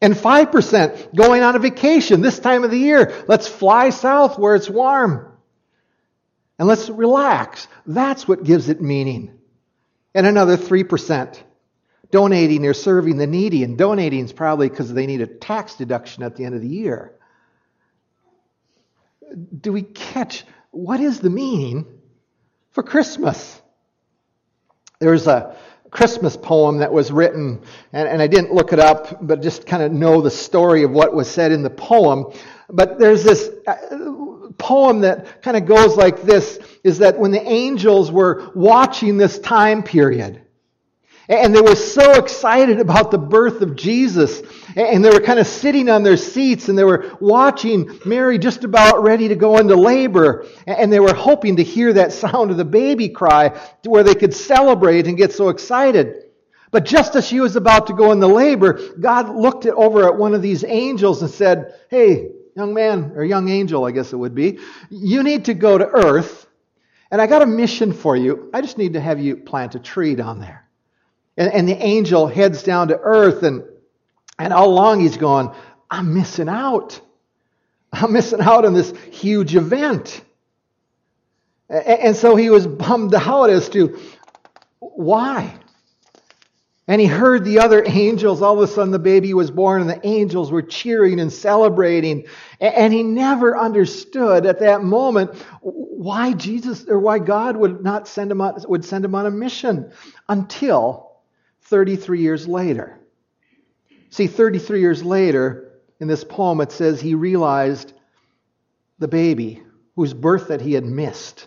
And 0.00 0.14
5% 0.14 1.14
going 1.14 1.42
on 1.42 1.56
a 1.56 1.58
vacation 1.58 2.20
this 2.20 2.38
time 2.38 2.64
of 2.64 2.70
the 2.70 2.78
year. 2.78 3.24
Let's 3.26 3.48
fly 3.48 3.90
south 3.90 4.38
where 4.38 4.54
it's 4.54 4.70
warm. 4.70 5.32
And 6.58 6.68
let's 6.68 6.88
relax. 6.88 7.66
That's 7.86 8.26
what 8.26 8.44
gives 8.44 8.68
it 8.68 8.80
meaning. 8.80 9.38
And 10.14 10.26
another 10.26 10.56
3% 10.56 11.40
donating 12.10 12.66
or 12.66 12.74
serving 12.74 13.16
the 13.16 13.26
needy. 13.26 13.64
And 13.64 13.76
donating 13.76 14.24
is 14.24 14.32
probably 14.32 14.68
because 14.68 14.92
they 14.92 15.06
need 15.06 15.20
a 15.20 15.26
tax 15.26 15.74
deduction 15.74 16.22
at 16.22 16.36
the 16.36 16.44
end 16.44 16.54
of 16.54 16.60
the 16.60 16.68
year. 16.68 17.12
Do 19.60 19.72
we 19.72 19.82
catch 19.82 20.44
what 20.70 21.00
is 21.00 21.20
the 21.20 21.30
meaning 21.30 21.86
for 22.70 22.82
Christmas? 22.82 23.60
There's 25.00 25.26
a 25.26 25.56
Christmas 25.90 26.36
poem 26.36 26.78
that 26.78 26.92
was 26.92 27.10
written, 27.10 27.62
and, 27.92 28.08
and 28.08 28.20
I 28.20 28.26
didn't 28.26 28.52
look 28.52 28.72
it 28.72 28.78
up, 28.78 29.26
but 29.26 29.40
just 29.40 29.66
kind 29.66 29.82
of 29.82 29.92
know 29.92 30.20
the 30.20 30.30
story 30.30 30.82
of 30.82 30.90
what 30.90 31.14
was 31.14 31.30
said 31.30 31.52
in 31.52 31.62
the 31.62 31.70
poem. 31.70 32.26
But 32.68 32.98
there's 32.98 33.24
this 33.24 33.50
uh, 33.66 33.76
poem 34.58 35.00
that 35.00 35.42
kind 35.42 35.56
of 35.56 35.66
goes 35.66 35.96
like 35.96 36.22
this 36.22 36.58
is 36.84 36.98
that 36.98 37.18
when 37.18 37.30
the 37.30 37.42
angels 37.42 38.10
were 38.10 38.50
watching 38.54 39.16
this 39.16 39.38
time 39.38 39.82
period, 39.82 40.42
and 41.28 41.54
they 41.54 41.60
were 41.60 41.76
so 41.76 42.12
excited 42.12 42.80
about 42.80 43.10
the 43.10 43.18
birth 43.18 43.60
of 43.60 43.76
Jesus. 43.76 44.40
And 44.76 45.04
they 45.04 45.10
were 45.10 45.20
kind 45.20 45.38
of 45.38 45.46
sitting 45.46 45.90
on 45.90 46.02
their 46.02 46.16
seats 46.16 46.68
and 46.68 46.78
they 46.78 46.84
were 46.84 47.16
watching 47.20 47.98
Mary 48.06 48.38
just 48.38 48.64
about 48.64 49.02
ready 49.02 49.28
to 49.28 49.34
go 49.34 49.58
into 49.58 49.76
labor. 49.76 50.46
And 50.66 50.90
they 50.90 51.00
were 51.00 51.12
hoping 51.12 51.56
to 51.56 51.62
hear 51.62 51.92
that 51.92 52.12
sound 52.12 52.50
of 52.50 52.56
the 52.56 52.64
baby 52.64 53.10
cry 53.10 53.48
to 53.82 53.90
where 53.90 54.02
they 54.02 54.14
could 54.14 54.32
celebrate 54.32 55.06
and 55.06 55.18
get 55.18 55.32
so 55.32 55.50
excited. 55.50 56.24
But 56.70 56.86
just 56.86 57.14
as 57.14 57.26
she 57.26 57.40
was 57.40 57.56
about 57.56 57.86
to 57.88 57.94
go 57.94 58.12
into 58.12 58.26
labor, 58.26 58.80
God 58.98 59.34
looked 59.34 59.66
over 59.66 60.06
at 60.06 60.16
one 60.16 60.34
of 60.34 60.42
these 60.42 60.64
angels 60.64 61.22
and 61.22 61.30
said, 61.30 61.74
Hey, 61.90 62.30
young 62.56 62.72
man, 62.72 63.12
or 63.14 63.24
young 63.24 63.48
angel, 63.48 63.84
I 63.84 63.90
guess 63.90 64.12
it 64.12 64.16
would 64.16 64.34
be, 64.34 64.58
you 64.90 65.22
need 65.22 65.46
to 65.46 65.54
go 65.54 65.76
to 65.76 65.86
earth. 65.86 66.46
And 67.10 67.20
I 67.22 67.26
got 67.26 67.42
a 67.42 67.46
mission 67.46 67.92
for 67.92 68.16
you. 68.16 68.50
I 68.52 68.60
just 68.60 68.76
need 68.76 68.94
to 68.94 69.00
have 69.00 69.18
you 69.18 69.36
plant 69.36 69.74
a 69.74 69.78
tree 69.78 70.14
down 70.14 70.40
there. 70.40 70.67
And, 71.38 71.52
and 71.52 71.68
the 71.68 71.80
angel 71.82 72.26
heads 72.26 72.62
down 72.64 72.88
to 72.88 72.98
earth, 72.98 73.44
and, 73.44 73.62
and 74.38 74.52
all 74.52 74.68
along 74.68 75.00
he's 75.00 75.16
going, 75.16 75.50
I'm 75.90 76.12
missing 76.12 76.48
out. 76.48 77.00
I'm 77.92 78.12
missing 78.12 78.42
out 78.42 78.66
on 78.66 78.74
this 78.74 78.92
huge 79.10 79.54
event. 79.56 80.20
And, 81.70 81.86
and 81.86 82.16
so 82.16 82.36
he 82.36 82.50
was 82.50 82.66
bummed 82.66 83.14
out 83.14 83.48
as 83.48 83.68
to 83.70 83.98
why. 84.80 85.54
And 86.88 87.00
he 87.00 87.06
heard 87.06 87.44
the 87.44 87.60
other 87.60 87.84
angels. 87.86 88.42
All 88.42 88.60
of 88.60 88.68
a 88.68 88.72
sudden, 88.72 88.90
the 88.90 88.98
baby 88.98 89.32
was 89.34 89.50
born, 89.50 89.82
and 89.82 89.90
the 89.90 90.04
angels 90.06 90.50
were 90.50 90.62
cheering 90.62 91.20
and 91.20 91.32
celebrating. 91.32 92.24
And 92.60 92.92
he 92.92 93.02
never 93.02 93.56
understood 93.56 94.44
at 94.44 94.58
that 94.60 94.82
moment 94.82 95.36
why 95.60 96.32
Jesus 96.32 96.86
or 96.88 96.98
why 96.98 97.18
God 97.20 97.56
would 97.56 97.84
not 97.84 98.08
send 98.08 98.32
him 98.32 98.40
on, 98.40 98.60
would 98.66 98.84
send 98.84 99.04
him 99.04 99.14
on 99.14 99.26
a 99.26 99.30
mission 99.30 99.92
until 100.28 101.07
33 101.68 102.20
years 102.20 102.48
later. 102.48 102.98
See, 104.10 104.26
33 104.26 104.80
years 104.80 105.02
later, 105.04 105.72
in 106.00 106.08
this 106.08 106.24
poem, 106.24 106.60
it 106.60 106.72
says 106.72 107.00
he 107.00 107.14
realized 107.14 107.92
the 108.98 109.08
baby 109.08 109.62
whose 109.96 110.14
birth 110.14 110.48
that 110.48 110.60
he 110.60 110.72
had 110.72 110.84
missed 110.84 111.46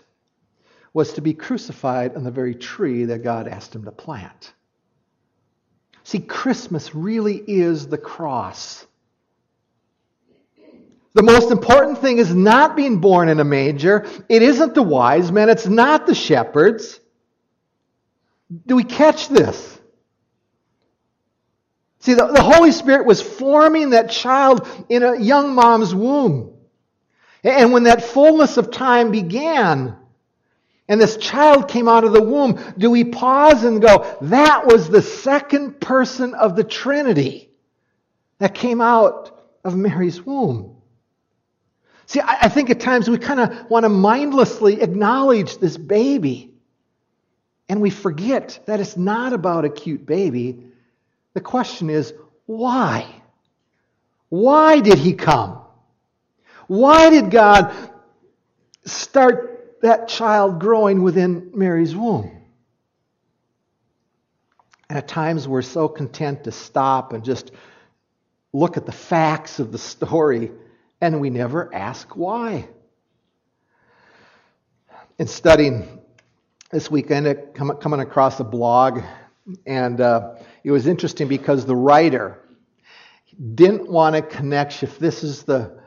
was 0.94 1.14
to 1.14 1.22
be 1.22 1.34
crucified 1.34 2.14
on 2.16 2.22
the 2.22 2.30
very 2.30 2.54
tree 2.54 3.06
that 3.06 3.24
God 3.24 3.48
asked 3.48 3.74
him 3.74 3.84
to 3.84 3.90
plant. 3.90 4.52
See, 6.04 6.20
Christmas 6.20 6.94
really 6.94 7.36
is 7.36 7.88
the 7.88 7.98
cross. 7.98 8.86
The 11.14 11.22
most 11.22 11.50
important 11.50 11.98
thing 11.98 12.18
is 12.18 12.34
not 12.34 12.76
being 12.76 12.98
born 12.98 13.28
in 13.28 13.38
a 13.40 13.44
manger. 13.44 14.06
It 14.28 14.42
isn't 14.42 14.74
the 14.74 14.82
wise 14.82 15.30
men. 15.30 15.48
It's 15.48 15.66
not 15.66 16.06
the 16.06 16.14
shepherds. 16.14 17.00
Do 18.66 18.76
we 18.76 18.84
catch 18.84 19.28
this? 19.28 19.71
See, 22.02 22.14
the, 22.14 22.26
the 22.26 22.42
Holy 22.42 22.72
Spirit 22.72 23.06
was 23.06 23.22
forming 23.22 23.90
that 23.90 24.10
child 24.10 24.66
in 24.88 25.04
a 25.04 25.20
young 25.20 25.54
mom's 25.54 25.94
womb. 25.94 26.52
And 27.44 27.72
when 27.72 27.84
that 27.84 28.02
fullness 28.02 28.56
of 28.56 28.72
time 28.72 29.12
began, 29.12 29.96
and 30.88 31.00
this 31.00 31.16
child 31.16 31.68
came 31.68 31.88
out 31.88 32.02
of 32.02 32.12
the 32.12 32.20
womb, 32.20 32.60
do 32.76 32.90
we 32.90 33.04
pause 33.04 33.62
and 33.62 33.80
go, 33.80 34.16
that 34.22 34.66
was 34.66 34.88
the 34.88 35.00
second 35.00 35.80
person 35.80 36.34
of 36.34 36.56
the 36.56 36.64
Trinity 36.64 37.50
that 38.38 38.52
came 38.52 38.80
out 38.80 39.40
of 39.62 39.76
Mary's 39.76 40.20
womb? 40.20 40.76
See, 42.06 42.18
I, 42.18 42.38
I 42.42 42.48
think 42.48 42.68
at 42.70 42.80
times 42.80 43.08
we 43.08 43.16
kind 43.16 43.38
of 43.38 43.70
want 43.70 43.84
to 43.84 43.88
mindlessly 43.88 44.82
acknowledge 44.82 45.58
this 45.58 45.76
baby. 45.76 46.52
And 47.68 47.80
we 47.80 47.90
forget 47.90 48.58
that 48.66 48.80
it's 48.80 48.96
not 48.96 49.32
about 49.32 49.64
a 49.64 49.70
cute 49.70 50.04
baby. 50.04 50.71
The 51.34 51.40
question 51.40 51.90
is, 51.90 52.12
why? 52.46 53.06
Why 54.28 54.80
did 54.80 54.98
he 54.98 55.14
come? 55.14 55.58
Why 56.66 57.10
did 57.10 57.30
God 57.30 57.74
start 58.84 59.78
that 59.82 60.08
child 60.08 60.60
growing 60.60 61.02
within 61.02 61.50
Mary's 61.54 61.94
womb? 61.94 62.30
And 64.88 64.98
at 64.98 65.08
times 65.08 65.48
we're 65.48 65.62
so 65.62 65.88
content 65.88 66.44
to 66.44 66.52
stop 66.52 67.12
and 67.12 67.24
just 67.24 67.50
look 68.52 68.76
at 68.76 68.84
the 68.84 68.92
facts 68.92 69.58
of 69.58 69.72
the 69.72 69.78
story 69.78 70.50
and 71.00 71.20
we 71.20 71.30
never 71.30 71.74
ask 71.74 72.14
why. 72.14 72.68
In 75.18 75.26
studying 75.26 76.00
this 76.70 76.90
weekend, 76.90 77.54
coming 77.54 78.00
across 78.00 78.38
a 78.38 78.44
blog, 78.44 79.02
and 79.66 80.00
uh, 80.00 80.36
it 80.64 80.70
was 80.70 80.86
interesting 80.86 81.28
because 81.28 81.66
the 81.66 81.76
writer 81.76 82.38
didn't 83.54 83.90
want 83.90 84.14
to 84.14 84.22
connect, 84.22 84.82
if 84.82 84.98
this 84.98 85.24
is 85.24 85.42
the, 85.42 85.80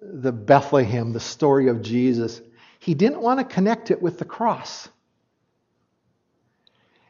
the 0.00 0.32
Bethlehem, 0.32 1.12
the 1.12 1.20
story 1.20 1.68
of 1.68 1.82
Jesus, 1.82 2.40
he 2.78 2.94
didn't 2.94 3.20
want 3.20 3.38
to 3.38 3.44
connect 3.44 3.90
it 3.90 4.02
with 4.02 4.18
the 4.18 4.24
cross. 4.24 4.88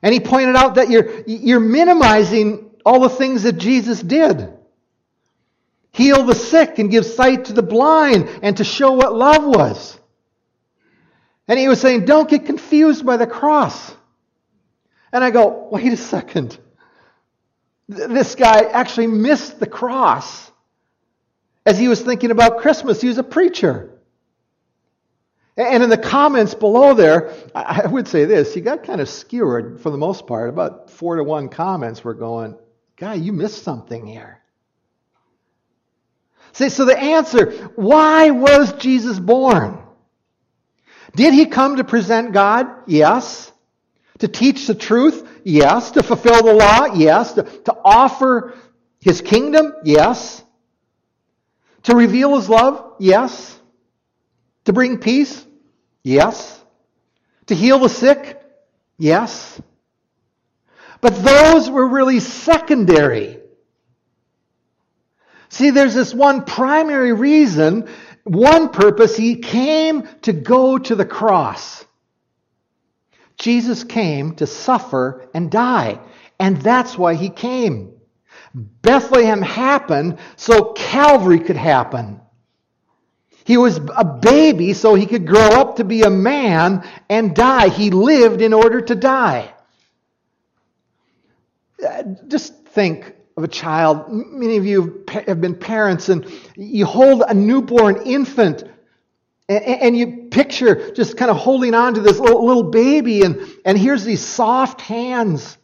And 0.03 0.13
he 0.13 0.21
pointed 0.21 0.57
out 0.57 0.75
that 0.75 0.91
you're, 0.91 1.23
you're 1.27 1.61
minimizing 1.61 2.71
all 2.85 3.01
the 3.01 3.09
things 3.09 3.45
that 3.45 3.55
Jesus 3.55 4.01
did. 4.01 4.53
Heal 5.93 6.25
the 6.25 6.35
sick 6.35 6.79
and 6.79 6.91
give 6.91 7.07
sight 7.07 7.47
to 7.47 7.53
the 7.53 7.63
blind 7.63 8.29
and 8.43 8.57
to 8.57 8.65
show 8.65 8.93
what 8.93 9.15
love 9.15 9.45
was. 9.45 9.99
And 11.47 11.59
he 11.59 11.69
was 11.69 11.81
saying, 11.81 12.05
don't 12.05 12.29
get 12.29 12.47
confused 12.47 13.05
by 13.05 13.17
the 13.17 13.27
cross. 13.27 13.95
And 15.13 15.23
I 15.23 15.31
go, 15.31 15.69
wait 15.71 15.93
a 15.93 15.97
second. 15.97 16.59
This 17.89 18.35
guy 18.35 18.61
actually 18.61 19.09
missed 19.09 19.61
the 19.61 19.67
cross 19.67 20.51
as 21.67 21.79
he 21.79 21.89
was 21.89 22.01
thinking 22.01 22.31
about 22.31 22.59
Christmas. 22.59 23.01
He 23.01 23.09
was 23.09 23.19
a 23.19 23.25
preacher. 23.25 23.91
And 25.57 25.83
in 25.83 25.91
the 25.91 25.99
comments 25.99 26.55
below 26.55 26.95
there, 26.95 27.33
I 27.55 27.87
would 27.87 28.09
say 28.09 28.25
this 28.25 28.55
he 28.55 28.61
got 28.61 28.85
kind 28.85 29.01
of 29.01 29.09
skewered 29.09 29.81
for 29.81 29.91
the 29.91 29.99
most 29.99 30.27
part. 30.27 30.49
About 30.49 30.91
four 30.91 31.17
to 31.17 31.25
one 31.25 31.49
comments 31.49 32.03
were 32.03 32.15
going, 32.15 32.57
Guy, 32.97 33.15
you 33.15 33.33
missed 33.33 33.63
something 33.63 34.07
here. 34.07 34.41
See, 36.53 36.69
so 36.69 36.85
the 36.85 36.99
answer, 36.99 37.51
why 37.77 38.31
was 38.31 38.73
Jesus 38.75 39.19
born? 39.19 39.79
Did 41.15 41.35
he 41.35 41.47
come 41.47 41.77
to 41.77 41.85
present 41.85 42.33
God? 42.33 42.69
Yes. 42.87 43.51
To 44.19 44.29
teach 44.29 44.67
the 44.67 44.75
truth? 44.75 45.29
Yes. 45.45 45.91
To 45.93 46.03
fulfill 46.03 46.43
the 46.43 46.55
law? 46.55 46.87
Yes. 46.95 47.33
To, 47.35 47.43
to 47.43 47.77
offer 47.85 48.55
his 49.01 49.21
kingdom? 49.21 49.75
Yes. 49.85 50.43
To 51.85 51.97
reveal 51.97 52.37
his 52.37 52.49
love? 52.49 52.95
Yes. 52.99 53.59
To 54.65 54.73
bring 54.73 54.99
peace? 54.99 55.45
Yes. 56.05 56.61
To 57.47 57.55
heal 57.55 57.79
the 57.79 57.89
sick? 57.89 58.41
Yes. 58.99 59.61
But 61.01 61.23
those 61.25 61.69
were 61.69 61.89
really 61.89 62.21
secondary. 62.21 63.41
See, 65.49 65.71
there's 65.71 65.95
this 65.95 66.15
one 66.15 66.45
primary 66.45 67.13
reason, 67.13 67.89
one 68.25 68.71
purpose. 68.71 69.17
He 69.17 69.37
came 69.37 70.09
to 70.23 70.33
go 70.33 70.79
to 70.79 70.95
the 70.95 71.05
cross. 71.05 71.85
Jesus 73.39 73.85
came 73.85 74.35
to 74.37 74.47
suffer 74.47 75.29
and 75.35 75.51
die. 75.51 76.01
And 76.39 76.57
that's 76.59 76.97
why 76.99 77.15
he 77.15 77.29
came. 77.29 77.95
Bethlehem 78.55 79.43
happened 79.43 80.19
so 80.37 80.73
Calvary 80.73 81.41
could 81.41 81.57
happen. 81.57 82.21
He 83.45 83.57
was 83.57 83.81
a 83.97 84.05
baby 84.05 84.73
so 84.73 84.95
he 84.95 85.07
could 85.07 85.27
grow 85.27 85.49
up 85.49 85.77
to 85.77 85.85
be 85.85 86.03
a 86.03 86.11
man 86.11 86.87
and 87.09 87.35
die. 87.35 87.69
He 87.69 87.91
lived 87.91 88.41
in 88.41 88.53
order 88.53 88.81
to 88.81 88.95
die. 88.95 89.53
Just 92.29 92.65
think 92.67 93.15
of 93.37 93.43
a 93.43 93.49
child. 93.49 94.05
Many 94.09 94.57
of 94.57 94.65
you 94.65 95.05
have 95.09 95.41
been 95.41 95.57
parents, 95.57 96.09
and 96.09 96.31
you 96.55 96.87
hold 96.87 97.23
a 97.27 97.35
newborn 97.35 98.03
infant, 98.05 98.65
and 99.59 99.97
you 99.97 100.29
picture 100.31 100.93
just 100.93 101.17
kind 101.17 101.31
of 101.31 101.37
holding 101.37 101.75
on 101.75 101.95
to 101.95 102.01
this 102.01 102.19
little 102.19 102.65
baby, 102.65 103.23
and, 103.23 103.41
and 103.65 103.79
here's 103.79 104.05
these 104.05 104.25
soft 104.25 104.81
hands. 104.81 105.59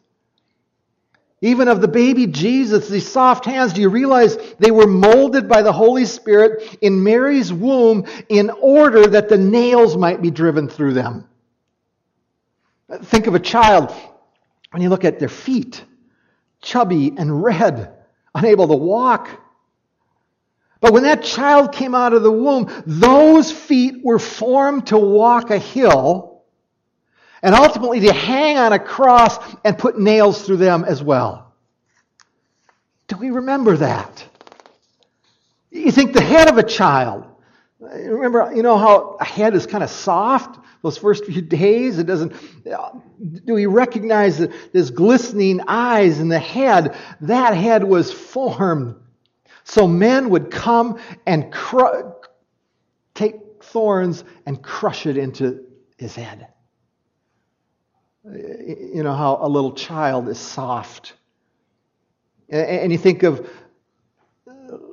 Even 1.40 1.68
of 1.68 1.80
the 1.80 1.88
baby 1.88 2.26
Jesus, 2.26 2.88
these 2.88 3.08
soft 3.08 3.44
hands, 3.44 3.72
do 3.72 3.80
you 3.80 3.88
realize 3.88 4.36
they 4.58 4.72
were 4.72 4.88
molded 4.88 5.48
by 5.48 5.62
the 5.62 5.72
Holy 5.72 6.04
Spirit 6.04 6.78
in 6.80 7.04
Mary's 7.04 7.52
womb 7.52 8.06
in 8.28 8.50
order 8.50 9.06
that 9.06 9.28
the 9.28 9.38
nails 9.38 9.96
might 9.96 10.20
be 10.20 10.32
driven 10.32 10.68
through 10.68 10.94
them? 10.94 11.28
Think 13.04 13.28
of 13.28 13.34
a 13.34 13.40
child 13.40 13.94
when 14.72 14.82
you 14.82 14.88
look 14.88 15.04
at 15.04 15.20
their 15.20 15.28
feet 15.28 15.84
chubby 16.60 17.12
and 17.16 17.42
red, 17.42 17.94
unable 18.34 18.68
to 18.68 18.74
walk. 18.74 19.28
But 20.80 20.92
when 20.92 21.02
that 21.02 21.22
child 21.22 21.72
came 21.72 21.94
out 21.94 22.12
of 22.12 22.22
the 22.22 22.30
womb, 22.30 22.70
those 22.86 23.50
feet 23.50 23.96
were 24.04 24.18
formed 24.18 24.88
to 24.88 24.98
walk 24.98 25.50
a 25.50 25.58
hill 25.58 26.44
and 27.42 27.54
ultimately 27.54 28.00
to 28.00 28.12
hang 28.12 28.58
on 28.58 28.72
a 28.72 28.78
cross 28.78 29.38
and 29.64 29.76
put 29.76 29.98
nails 29.98 30.42
through 30.42 30.58
them 30.58 30.84
as 30.84 31.02
well. 31.02 31.52
Do 33.08 33.16
we 33.16 33.30
remember 33.30 33.76
that? 33.78 34.24
You 35.70 35.90
think 35.90 36.12
the 36.12 36.22
head 36.22 36.48
of 36.48 36.58
a 36.58 36.62
child, 36.62 37.24
remember, 37.80 38.52
you 38.54 38.62
know 38.62 38.78
how 38.78 39.16
a 39.20 39.24
head 39.24 39.54
is 39.54 39.66
kind 39.66 39.82
of 39.82 39.90
soft? 39.90 40.58
those 40.82 40.98
first 40.98 41.24
few 41.24 41.42
days. 41.42 41.98
It 41.98 42.06
doesn't. 42.06 42.32
Do 43.44 43.54
we 43.54 43.66
recognize 43.66 44.38
this 44.72 44.90
glistening 44.90 45.60
eyes 45.66 46.20
in 46.20 46.28
the 46.28 46.38
head? 46.38 46.96
That 47.22 47.54
head 47.54 47.84
was 47.84 48.12
formed 48.12 48.94
so 49.68 49.86
men 49.86 50.30
would 50.30 50.50
come 50.50 50.98
and 51.26 51.52
cru- 51.52 52.14
take 53.14 53.62
thorns 53.62 54.24
and 54.46 54.62
crush 54.62 55.04
it 55.04 55.18
into 55.18 55.66
his 55.98 56.14
head. 56.14 56.48
You 58.24 59.02
know 59.02 59.12
how 59.12 59.38
a 59.42 59.48
little 59.48 59.72
child 59.72 60.28
is 60.28 60.38
soft. 60.38 61.12
And 62.48 62.90
you 62.90 62.96
think 62.96 63.22
of 63.24 63.46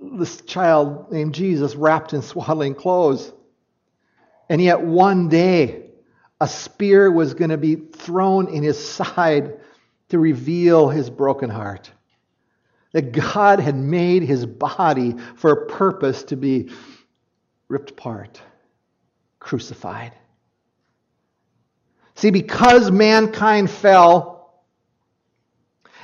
this 0.01 0.41
child 0.41 1.09
named 1.09 1.33
Jesus 1.33 1.75
wrapped 1.75 2.11
in 2.11 2.21
swaddling 2.33 2.75
clothes. 2.75 3.31
And 4.49 4.61
yet, 4.61 4.81
one 4.81 5.29
day, 5.29 5.85
a 6.41 6.49
spear 6.49 7.09
was 7.09 7.33
going 7.33 7.49
to 7.49 7.57
be 7.57 7.75
thrown 7.75 8.49
in 8.49 8.61
his 8.61 8.85
side 8.93 9.57
to 10.09 10.19
reveal 10.19 10.89
his 10.89 11.09
broken 11.09 11.49
heart. 11.49 11.89
That 12.95 13.11
God 13.11 13.59
had 13.59 13.75
made 13.75 14.23
his 14.23 14.45
body 14.45 15.17
for 15.35 15.51
a 15.51 15.65
purpose 15.65 16.23
to 16.23 16.37
be 16.37 16.69
ripped 17.67 17.91
apart, 17.91 18.41
crucified. 19.37 20.13
See, 22.15 22.31
because 22.31 22.91
mankind 22.91 23.69
fell 23.69 24.63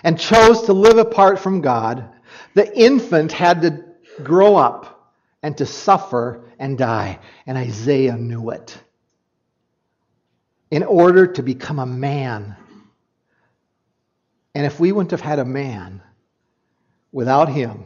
and 0.04 0.20
chose 0.20 0.64
to 0.64 0.74
live 0.74 0.98
apart 0.98 1.40
from 1.40 1.62
God, 1.62 2.10
the 2.56 2.78
infant 2.78 3.32
had 3.32 3.62
to 3.62 3.86
grow 4.22 4.58
up 4.58 5.14
and 5.42 5.58
to 5.60 5.66
suffer 5.66 6.44
and 6.60 6.78
die. 6.78 7.20
And 7.48 7.58
Isaiah 7.58 8.18
knew 8.18 8.50
it. 8.50 8.78
In 10.70 10.84
order 10.84 11.26
to 11.26 11.42
become 11.42 11.80
a 11.80 11.86
man. 11.86 12.58
And 14.54 14.66
if 14.66 14.78
we 14.78 14.92
wouldn't 14.92 15.12
have 15.12 15.22
had 15.22 15.40
a 15.40 15.46
man, 15.46 16.02
without 17.12 17.50
him, 17.50 17.86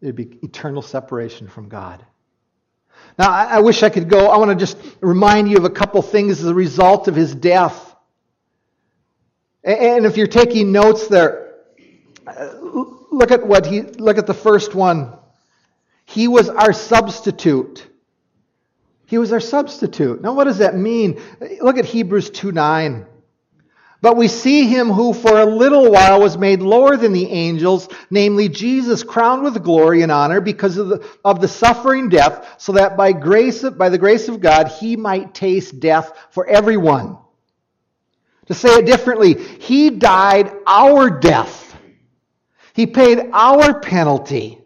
there'd 0.00 0.16
be 0.16 0.38
eternal 0.42 0.82
separation 0.82 1.48
from 1.48 1.68
God. 1.68 2.04
Now, 3.18 3.30
I, 3.30 3.60
wish 3.60 3.82
I 3.82 3.88
could 3.88 4.08
go. 4.08 4.28
I 4.28 4.36
want 4.36 4.50
to 4.50 4.56
just 4.56 4.76
remind 5.00 5.48
you 5.48 5.56
of 5.56 5.64
a 5.64 5.70
couple 5.70 6.02
things 6.02 6.40
as 6.40 6.46
a 6.46 6.54
result 6.54 7.08
of 7.08 7.14
his 7.14 7.34
death. 7.34 7.94
And 9.64 10.04
if 10.04 10.16
you're 10.16 10.26
taking 10.26 10.70
notes 10.70 11.08
there, 11.08 11.54
uh, 12.26 12.54
look 13.10 13.30
at 13.30 13.46
what 13.46 13.66
he 13.66 13.82
look 13.82 14.18
at 14.18 14.26
the 14.26 14.34
first 14.34 14.74
one. 14.74 15.12
He 16.04 16.28
was 16.28 16.48
our 16.48 16.72
substitute. 16.72 17.86
He 19.06 19.18
was 19.18 19.32
our 19.32 19.40
substitute. 19.40 20.20
Now, 20.20 20.34
what 20.34 20.44
does 20.44 20.58
that 20.58 20.76
mean? 20.76 21.20
Look 21.60 21.78
at 21.78 21.84
Hebrews 21.84 22.30
2 22.30 22.52
9. 22.52 23.06
But 24.06 24.16
we 24.16 24.28
see 24.28 24.68
him 24.68 24.88
who 24.88 25.12
for 25.12 25.40
a 25.40 25.44
little 25.44 25.90
while 25.90 26.20
was 26.20 26.38
made 26.38 26.62
lower 26.62 26.96
than 26.96 27.12
the 27.12 27.28
angels, 27.28 27.88
namely 28.08 28.48
Jesus, 28.48 29.02
crowned 29.02 29.42
with 29.42 29.60
glory 29.64 30.02
and 30.02 30.12
honor 30.12 30.40
because 30.40 30.76
of 30.76 30.86
the, 30.86 31.08
of 31.24 31.40
the 31.40 31.48
suffering 31.48 32.08
death, 32.08 32.54
so 32.56 32.70
that 32.74 32.96
by 32.96 33.10
grace 33.10 33.68
by 33.68 33.88
the 33.88 33.98
grace 33.98 34.28
of 34.28 34.40
God 34.40 34.68
he 34.68 34.94
might 34.94 35.34
taste 35.34 35.80
death 35.80 36.12
for 36.30 36.46
everyone. 36.46 37.18
To 38.46 38.54
say 38.54 38.76
it 38.76 38.86
differently, 38.86 39.42
he 39.42 39.90
died 39.90 40.52
our 40.68 41.10
death. 41.10 41.76
He 42.74 42.86
paid 42.86 43.30
our 43.32 43.80
penalty. 43.80 44.60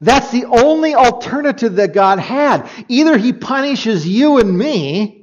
That's 0.00 0.30
the 0.30 0.46
only 0.46 0.94
alternative 0.94 1.74
that 1.74 1.92
God 1.92 2.20
had. 2.20 2.70
Either 2.88 3.18
He 3.18 3.34
punishes 3.34 4.08
you 4.08 4.38
and 4.38 4.56
me 4.56 5.15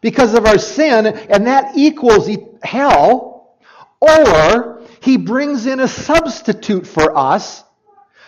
because 0.00 0.34
of 0.34 0.46
our 0.46 0.58
sin, 0.58 1.06
and 1.06 1.46
that 1.46 1.76
equals 1.76 2.28
hell, 2.62 3.56
or 4.00 4.82
He 5.00 5.16
brings 5.16 5.66
in 5.66 5.80
a 5.80 5.88
substitute 5.88 6.86
for 6.86 7.16
us 7.16 7.64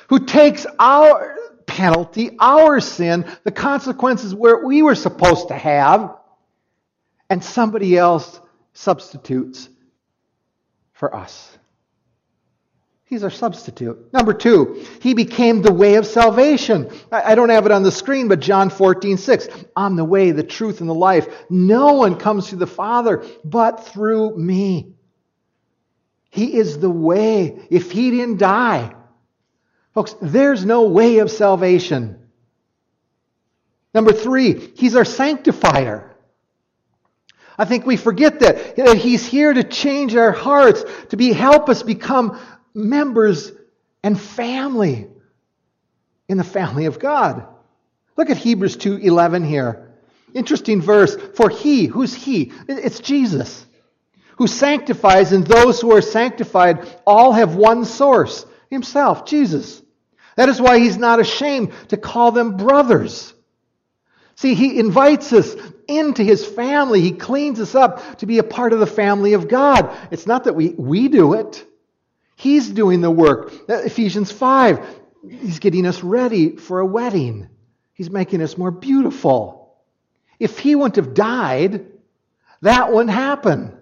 who 0.09 0.24
takes 0.26 0.66
our 0.78 1.37
penalty, 1.66 2.37
our 2.40 2.80
sin, 2.80 3.24
the 3.44 3.52
consequences 3.52 4.35
where 4.35 4.64
we 4.64 4.83
were 4.83 4.96
supposed 4.96 5.48
to 5.48 5.54
have, 5.54 6.16
and 7.28 7.42
somebody 7.42 7.96
else 7.96 8.40
substitutes 8.72 9.68
for 10.92 11.14
us. 11.14 11.56
He's 13.10 13.24
our 13.24 13.30
substitute. 13.30 14.12
Number 14.12 14.32
two, 14.32 14.86
he 15.02 15.14
became 15.14 15.62
the 15.62 15.72
way 15.72 15.96
of 15.96 16.06
salvation. 16.06 16.92
I 17.10 17.34
don't 17.34 17.48
have 17.48 17.66
it 17.66 17.72
on 17.72 17.82
the 17.82 17.90
screen, 17.90 18.28
but 18.28 18.38
John 18.38 18.70
14, 18.70 19.18
6. 19.18 19.48
I'm 19.74 19.96
the 19.96 20.04
way, 20.04 20.30
the 20.30 20.44
truth, 20.44 20.80
and 20.80 20.88
the 20.88 20.94
life. 20.94 21.26
No 21.50 21.94
one 21.94 22.14
comes 22.16 22.50
to 22.50 22.56
the 22.56 22.68
Father 22.68 23.26
but 23.44 23.84
through 23.84 24.36
me. 24.38 24.94
He 26.30 26.56
is 26.56 26.78
the 26.78 26.88
way. 26.88 27.66
If 27.68 27.90
he 27.90 28.12
didn't 28.12 28.36
die, 28.38 28.94
folks, 29.92 30.14
there's 30.22 30.64
no 30.64 30.82
way 30.82 31.18
of 31.18 31.32
salvation. 31.32 32.16
Number 33.92 34.12
three, 34.12 34.70
he's 34.76 34.94
our 34.94 35.04
sanctifier. 35.04 36.16
I 37.58 37.64
think 37.64 37.86
we 37.86 37.96
forget 37.96 38.38
that. 38.38 38.96
He's 38.98 39.26
here 39.26 39.52
to 39.52 39.64
change 39.64 40.14
our 40.14 40.30
hearts, 40.30 40.84
to 41.08 41.16
be 41.16 41.32
help 41.32 41.68
us 41.68 41.82
become 41.82 42.40
members 42.74 43.52
and 44.02 44.18
family 44.18 45.09
in 46.28 46.38
the 46.38 46.44
family 46.44 46.87
of 46.87 46.98
God. 46.98 47.46
Look 48.16 48.30
at 48.30 48.37
Hebrews 48.37 48.76
2:11 48.76 49.44
here. 49.44 49.90
Interesting 50.35 50.80
verse. 50.80 51.16
For 51.35 51.48
he, 51.48 51.87
who's 51.87 52.14
he? 52.14 52.52
It's 52.68 53.00
Jesus. 53.00 53.66
Who 54.37 54.46
sanctifies 54.46 55.33
and 55.33 55.46
those 55.46 55.80
who 55.80 55.92
are 55.92 56.00
sanctified 56.00 56.87
all 57.06 57.33
have 57.33 57.56
one 57.56 57.85
source, 57.85 58.46
himself, 58.70 59.26
Jesus. 59.26 59.83
That 60.37 60.48
is 60.48 60.61
why 60.61 60.78
he's 60.78 60.96
not 60.96 61.20
ashamed 61.20 61.72
to 61.88 61.96
call 61.96 62.33
them 62.33 62.56
brothers. 62.56 63.35
See, 64.37 64.54
he 64.54 64.78
invites 64.78 65.33
us 65.35 65.54
into 65.87 66.22
his 66.22 66.46
family. 66.46 67.02
He 67.02 67.12
cleans 67.12 67.61
us 67.61 67.74
up 67.74 68.18
to 68.18 68.26
be 68.26 68.38
a 68.38 68.42
part 68.42 68.72
of 68.72 68.80
the 68.80 68.87
family 68.87 69.35
of 69.35 69.48
God. 69.48 69.94
It's 70.11 70.26
not 70.26 70.44
that 70.44 70.54
we, 70.54 70.70
we 70.70 71.09
do 71.09 71.35
it. 71.35 71.66
He's 72.40 72.70
doing 72.70 73.03
the 73.03 73.11
work. 73.11 73.53
Ephesians 73.68 74.33
5, 74.33 75.00
he's 75.29 75.59
getting 75.59 75.85
us 75.85 76.03
ready 76.03 76.57
for 76.57 76.81
a 76.81 76.87
wedding. 76.87 77.50
He's 77.92 78.09
making 78.09 78.40
us 78.40 78.57
more 78.57 78.70
beautiful. 78.70 79.76
If 80.38 80.59
he 80.59 80.74
wouldn't 80.74 80.96
have 80.96 81.12
died, 81.12 81.85
that 82.62 82.90
wouldn't 82.90 83.11
happen. 83.11 83.76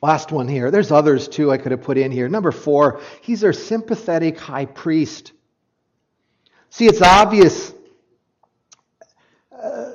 Last 0.00 0.32
one 0.32 0.48
here. 0.48 0.70
There's 0.70 0.90
others 0.90 1.28
too 1.28 1.52
I 1.52 1.58
could 1.58 1.72
have 1.72 1.82
put 1.82 1.98
in 1.98 2.10
here. 2.10 2.26
Number 2.26 2.52
four, 2.52 3.02
he's 3.20 3.44
our 3.44 3.52
sympathetic 3.52 4.38
high 4.38 4.64
priest. 4.64 5.32
See, 6.70 6.86
it's 6.86 7.02
obvious. 7.02 7.74
Uh, 9.52 9.90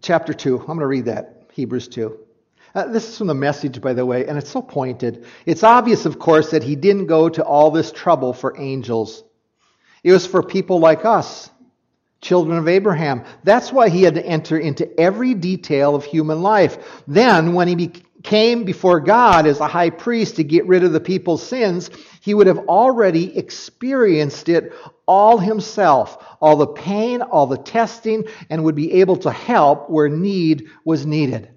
chapter 0.00 0.32
2, 0.32 0.60
I'm 0.60 0.66
going 0.66 0.78
to 0.78 0.86
read 0.86 1.06
that, 1.06 1.48
Hebrews 1.52 1.88
2. 1.88 2.27
Uh, 2.74 2.86
this 2.86 3.08
is 3.08 3.18
from 3.18 3.26
the 3.26 3.34
message, 3.34 3.80
by 3.80 3.92
the 3.92 4.04
way, 4.04 4.26
and 4.26 4.36
it's 4.36 4.50
so 4.50 4.62
pointed. 4.62 5.24
It's 5.46 5.62
obvious, 5.62 6.06
of 6.06 6.18
course, 6.18 6.50
that 6.50 6.62
he 6.62 6.76
didn't 6.76 7.06
go 7.06 7.28
to 7.28 7.44
all 7.44 7.70
this 7.70 7.90
trouble 7.92 8.32
for 8.32 8.58
angels. 8.58 9.24
It 10.04 10.12
was 10.12 10.26
for 10.26 10.42
people 10.42 10.78
like 10.78 11.04
us, 11.04 11.50
children 12.20 12.58
of 12.58 12.68
Abraham. 12.68 13.24
That's 13.42 13.72
why 13.72 13.88
he 13.88 14.02
had 14.02 14.14
to 14.14 14.24
enter 14.24 14.58
into 14.58 14.88
every 15.00 15.34
detail 15.34 15.94
of 15.94 16.04
human 16.04 16.42
life. 16.42 17.02
Then, 17.06 17.54
when 17.54 17.68
he 17.68 17.92
came 18.22 18.64
before 18.64 19.00
God 19.00 19.46
as 19.46 19.60
a 19.60 19.68
high 19.68 19.90
priest 19.90 20.36
to 20.36 20.44
get 20.44 20.66
rid 20.66 20.84
of 20.84 20.92
the 20.92 21.00
people's 21.00 21.46
sins, 21.46 21.90
he 22.20 22.34
would 22.34 22.48
have 22.48 22.58
already 22.58 23.36
experienced 23.36 24.48
it 24.48 24.72
all 25.06 25.38
himself, 25.38 26.22
all 26.40 26.56
the 26.56 26.66
pain, 26.66 27.22
all 27.22 27.46
the 27.46 27.56
testing, 27.56 28.24
and 28.50 28.64
would 28.64 28.74
be 28.74 28.92
able 28.94 29.16
to 29.16 29.30
help 29.30 29.88
where 29.88 30.08
need 30.08 30.66
was 30.84 31.06
needed. 31.06 31.48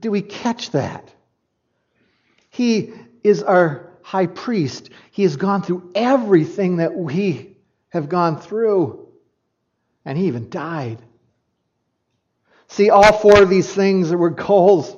Do 0.00 0.10
we 0.10 0.22
catch 0.22 0.70
that? 0.72 1.12
He 2.50 2.92
is 3.22 3.42
our 3.42 3.90
high 4.02 4.26
priest. 4.26 4.90
He 5.10 5.22
has 5.22 5.36
gone 5.36 5.62
through 5.62 5.90
everything 5.94 6.78
that 6.78 6.94
we 6.94 7.56
have 7.90 8.08
gone 8.08 8.40
through, 8.40 9.08
and 10.04 10.16
he 10.16 10.26
even 10.26 10.50
died. 10.50 11.02
See, 12.68 12.90
all 12.90 13.12
four 13.12 13.42
of 13.42 13.48
these 13.48 13.72
things 13.72 14.10
were 14.10 14.30
goals 14.30 14.96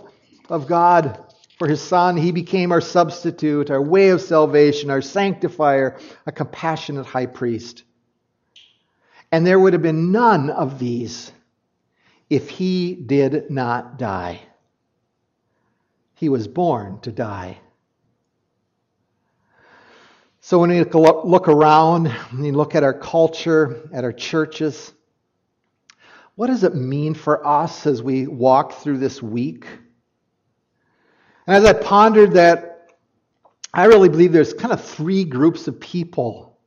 of 0.49 0.67
God 0.67 1.25
for 1.59 1.69
his 1.69 1.81
Son. 1.81 2.17
He 2.17 2.33
became 2.33 2.73
our 2.73 2.81
substitute, 2.81 3.71
our 3.71 3.83
way 3.83 4.09
of 4.09 4.21
salvation, 4.21 4.91
our 4.91 5.03
sanctifier, 5.03 5.99
a 6.27 6.33
compassionate 6.33 7.07
high 7.07 7.27
priest. 7.27 7.85
And 9.31 9.47
there 9.47 9.61
would 9.61 9.75
have 9.75 9.83
been 9.83 10.11
none 10.11 10.51
of 10.51 10.79
these 10.79 11.31
if 12.29 12.49
he 12.49 12.95
did 12.95 13.51
not 13.51 13.99
die. 13.99 14.41
He 16.21 16.29
was 16.29 16.47
born 16.47 17.01
to 17.01 17.11
die. 17.11 17.59
So 20.43 20.59
when 20.59 20.69
we 20.69 20.85
look 20.85 21.49
around, 21.49 22.15
we 22.39 22.51
look 22.51 22.75
at 22.75 22.83
our 22.83 22.93
culture, 22.93 23.89
at 23.91 24.05
our 24.05 24.13
churches, 24.13 24.93
what 26.35 26.49
does 26.49 26.63
it 26.63 26.75
mean 26.75 27.15
for 27.15 27.47
us 27.47 27.87
as 27.87 28.03
we 28.03 28.27
walk 28.27 28.83
through 28.83 28.99
this 28.99 29.23
week? 29.23 29.65
And 31.47 31.57
as 31.57 31.65
I 31.65 31.73
pondered 31.73 32.33
that, 32.33 32.93
I 33.73 33.87
really 33.87 34.11
believe 34.11 34.33
there's 34.33 34.53
kind 34.53 34.75
of 34.75 34.85
three 34.85 35.25
groups 35.25 35.69
of 35.69 35.81
people 35.81 36.59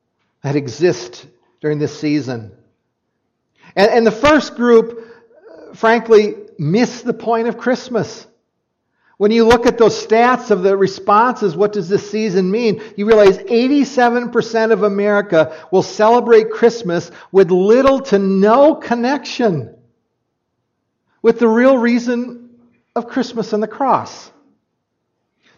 that 0.42 0.56
exist 0.56 1.28
during 1.62 1.78
this 1.78 1.96
season. 1.96 2.58
And, 3.76 3.92
and 3.92 4.08
the 4.08 4.12
first 4.12 4.56
group, 4.56 5.14
uh, 5.48 5.76
frankly, 5.76 6.38
miss 6.58 7.04
the 7.04 7.14
point 7.14 7.48
of 7.48 7.60
Christmas. 7.60 8.26
When 9.18 9.32
you 9.32 9.46
look 9.46 9.66
at 9.68 9.78
those 9.78 10.06
stats 10.06 10.50
of 10.50 10.64
the 10.64 10.76
responses, 10.76 11.56
what 11.56 11.72
does 11.72 11.88
this 11.88 12.10
season 12.10 12.50
mean? 12.50 12.82
You 12.98 13.06
realize 13.06 13.38
87% 13.38 14.72
of 14.72 14.84
America 14.84 15.68
will 15.72 15.84
celebrate 15.84 16.50
Christmas 16.50 17.12
with 17.32 17.52
little 17.52 18.00
to 18.02 18.18
no 18.20 18.76
connection 18.76 19.76
with 21.22 21.40
the 21.40 21.48
real 21.48 21.78
reason 21.78 22.50
of 22.96 23.08
Christmas 23.08 23.54
and 23.54 23.62
the 23.62 23.68
cross. 23.68 24.32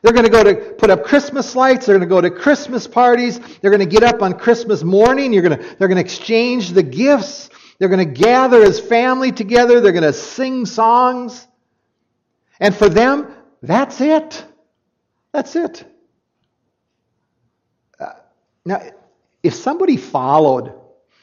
They're 0.02 0.14
going 0.14 0.26
to 0.26 0.32
go 0.32 0.44
to 0.44 0.56
put 0.74 0.92
up 0.92 1.04
Christmas 1.04 1.56
lights. 1.56 1.88
They're 1.88 1.98
going 1.98 2.08
to 2.08 2.14
go 2.14 2.22
to 2.22 2.30
Christmas 2.30 2.86
parties. 2.86 3.40
They're 3.40 3.72
going 3.72 3.80
to 3.80 3.88
get 3.88 4.04
up 4.04 4.22
on 4.22 4.38
Christmas 4.38 4.84
morning. 4.84 5.34
You're 5.34 5.42
going 5.42 5.58
to, 5.58 5.76
they're 5.78 5.88
going 5.88 5.98
to 5.98 6.04
exchange 6.04 6.72
the 6.72 6.84
gifts. 6.84 7.50
They're 7.80 7.90
going 7.90 8.08
to 8.08 8.14
gather 8.14 8.62
as 8.62 8.80
family 8.80 9.32
together. 9.32 9.82
They're 9.82 9.92
going 9.92 10.04
to 10.04 10.14
sing 10.14 10.68
songs. 10.68 11.48
And 12.60 12.76
for 12.76 12.88
them, 12.88 13.34
that's 13.62 14.02
it. 14.02 14.46
That's 15.32 15.56
it. 15.56 15.84
Uh, 18.00 18.14
now, 18.66 18.82
if 19.44 19.54
somebody 19.54 19.98
followed 19.98 20.74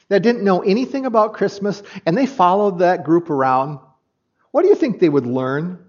that 0.08 0.22
didn't 0.22 0.44
know 0.44 0.60
anything 0.62 1.06
about 1.06 1.34
Christmas 1.34 1.82
and 2.04 2.16
they 2.16 2.26
followed 2.26 2.80
that 2.80 3.04
group 3.04 3.30
around, 3.30 3.78
what 4.50 4.62
do 4.62 4.68
you 4.68 4.74
think 4.74 5.00
they 5.00 5.08
would 5.08 5.26
learn 5.26 5.84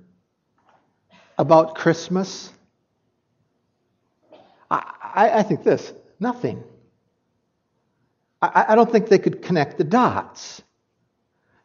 about 1.37 1.75
Christmas? 1.75 2.51
I, 4.71 4.93
I, 5.13 5.29
I 5.39 5.43
think 5.43 5.63
this 5.63 5.93
nothing. 6.19 6.63
I, 8.41 8.65
I 8.69 8.75
don't 8.75 8.91
think 8.91 9.07
they 9.09 9.19
could 9.19 9.41
connect 9.41 9.77
the 9.77 9.83
dots. 9.83 10.61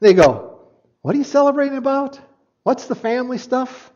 They 0.01 0.14
go, 0.14 0.61
What 1.03 1.14
are 1.14 1.19
you 1.19 1.25
celebrating 1.25 1.79
about? 1.79 2.21
What's 2.62 2.87
the 2.87 2.95
family 2.95 3.38
stuff? 3.38 3.93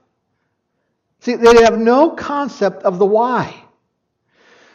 See, 1.22 1.36
they 1.36 1.62
have 1.62 1.78
no 1.78 2.10
concept 2.10 2.82
of 2.82 2.98
the 2.98 3.06
why. 3.06 3.54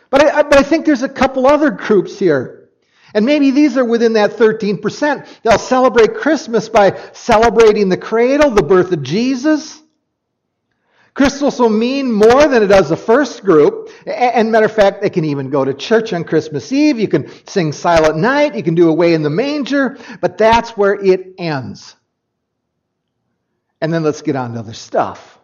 But 0.10 0.24
I, 0.24 0.44
but 0.44 0.58
I 0.58 0.64
think 0.64 0.86
there's 0.86 1.04
a 1.04 1.10
couple 1.10 1.46
other 1.46 1.70
groups 1.70 2.18
here. 2.18 2.70
And 3.14 3.26
maybe 3.26 3.52
these 3.52 3.78
are 3.78 3.84
within 3.84 4.14
that 4.14 4.32
13%. 4.32 5.28
They'll 5.44 5.60
celebrate 5.60 6.16
Christmas 6.16 6.70
by 6.70 6.98
celebrating 7.12 7.90
the 7.90 7.98
cradle, 7.98 8.50
the 8.50 8.64
birth 8.64 8.94
of 8.94 9.04
Jesus. 9.04 9.82
Christmas 11.14 11.60
will 11.60 11.70
mean 11.70 12.10
more 12.10 12.48
than 12.48 12.64
it 12.64 12.68
does 12.68 12.88
the 12.88 12.96
first 12.96 13.44
group. 13.44 13.90
And 14.06 14.50
matter 14.50 14.68
of 14.68 14.72
fact, 14.72 15.02
they 15.02 15.10
can 15.10 15.26
even 15.26 15.50
go 15.50 15.66
to 15.66 15.74
church 15.74 16.14
on 16.14 16.24
Christmas 16.24 16.72
Eve. 16.72 16.98
You 16.98 17.10
can 17.10 17.30
sing 17.46 17.74
Silent 17.74 18.16
Night. 18.16 18.56
You 18.56 18.64
can 18.64 18.76
do 18.76 18.88
Away 18.88 19.16
in 19.16 19.22
the 19.22 19.30
Manger. 19.30 19.98
But 20.22 20.38
that's 20.38 20.78
where 20.78 20.94
it 20.94 21.34
ends. 21.38 21.94
And 23.82 23.92
then 23.92 24.04
let's 24.04 24.22
get 24.22 24.38
on 24.38 24.54
to 24.54 24.60
other 24.60 24.74
stuff. 24.74 25.37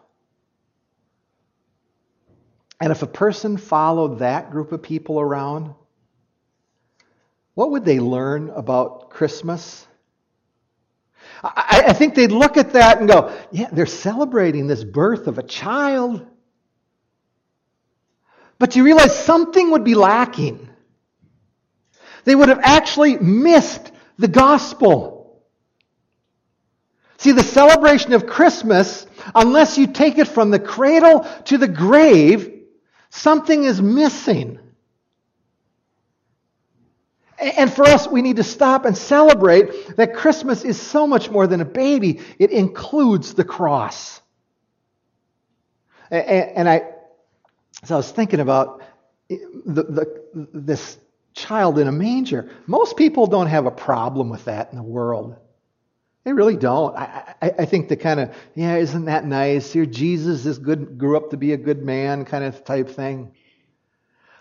And 2.84 2.90
if 2.90 3.02
a 3.02 3.06
person 3.06 3.56
followed 3.56 4.18
that 4.18 4.50
group 4.50 4.70
of 4.70 4.82
people 4.82 5.18
around, 5.18 5.72
what 7.54 7.70
would 7.70 7.86
they 7.86 7.98
learn 7.98 8.50
about 8.50 9.08
Christmas? 9.08 9.86
I, 11.42 11.84
I, 11.88 11.92
think 11.94 12.14
they'd 12.14 12.30
look 12.30 12.58
at 12.58 12.74
that 12.74 12.98
and 12.98 13.08
go, 13.08 13.34
yeah, 13.50 13.70
they're 13.72 13.86
celebrating 13.86 14.66
this 14.66 14.84
birth 14.84 15.28
of 15.28 15.38
a 15.38 15.42
child. 15.42 16.26
But 18.58 18.76
you 18.76 18.84
realize 18.84 19.18
something 19.18 19.70
would 19.70 19.84
be 19.84 19.94
lacking. 19.94 20.68
They 22.24 22.34
would 22.34 22.50
have 22.50 22.60
actually 22.62 23.16
missed 23.16 23.92
the 24.18 24.28
gospel. 24.28 25.42
See, 27.16 27.32
the 27.32 27.42
celebration 27.42 28.12
of 28.12 28.26
Christmas, 28.26 29.06
unless 29.34 29.78
you 29.78 29.86
take 29.86 30.18
it 30.18 30.28
from 30.28 30.50
the 30.50 30.58
cradle 30.58 31.20
to 31.46 31.56
the 31.56 31.68
grave, 31.68 32.50
Something 33.14 33.62
is 33.62 33.80
missing. 33.80 34.58
And 37.38 37.72
for 37.72 37.84
us, 37.84 38.08
we 38.08 38.22
need 38.22 38.36
to 38.36 38.42
stop 38.42 38.84
and 38.86 38.98
celebrate 38.98 39.96
that 39.96 40.14
Christmas 40.14 40.64
is 40.64 40.80
so 40.80 41.06
much 41.06 41.30
more 41.30 41.46
than 41.46 41.60
a 41.60 41.64
baby, 41.64 42.20
it 42.40 42.50
includes 42.50 43.34
the 43.34 43.44
cross. 43.44 44.20
And 46.10 46.68
I, 46.68 46.82
as 47.84 47.92
I 47.92 47.96
was 47.96 48.10
thinking 48.10 48.40
about 48.40 48.82
eh, 49.30 49.36
the, 49.64 49.82
the, 49.84 50.48
this 50.52 50.98
child 51.34 51.78
in 51.78 51.86
a 51.86 51.92
manger, 51.92 52.50
most 52.66 52.96
people 52.96 53.28
don't 53.28 53.46
have 53.46 53.66
a 53.66 53.70
problem 53.70 54.28
with 54.28 54.44
that 54.46 54.70
in 54.72 54.76
the 54.76 54.82
world. 54.82 55.36
They 56.24 56.32
really 56.32 56.56
don't. 56.56 56.96
I, 56.96 57.34
I, 57.42 57.50
I 57.60 57.64
think 57.66 57.88
the 57.88 57.96
kind 57.96 58.18
of, 58.18 58.34
yeah, 58.54 58.76
isn't 58.76 59.04
that 59.04 59.26
nice? 59.26 59.70
Here, 59.72 59.84
Jesus 59.84 60.46
is 60.46 60.58
good, 60.58 60.96
grew 60.96 61.18
up 61.18 61.30
to 61.30 61.36
be 61.36 61.52
a 61.52 61.58
good 61.58 61.82
man 61.82 62.24
kind 62.24 62.44
of 62.44 62.64
type 62.64 62.88
thing. 62.88 63.32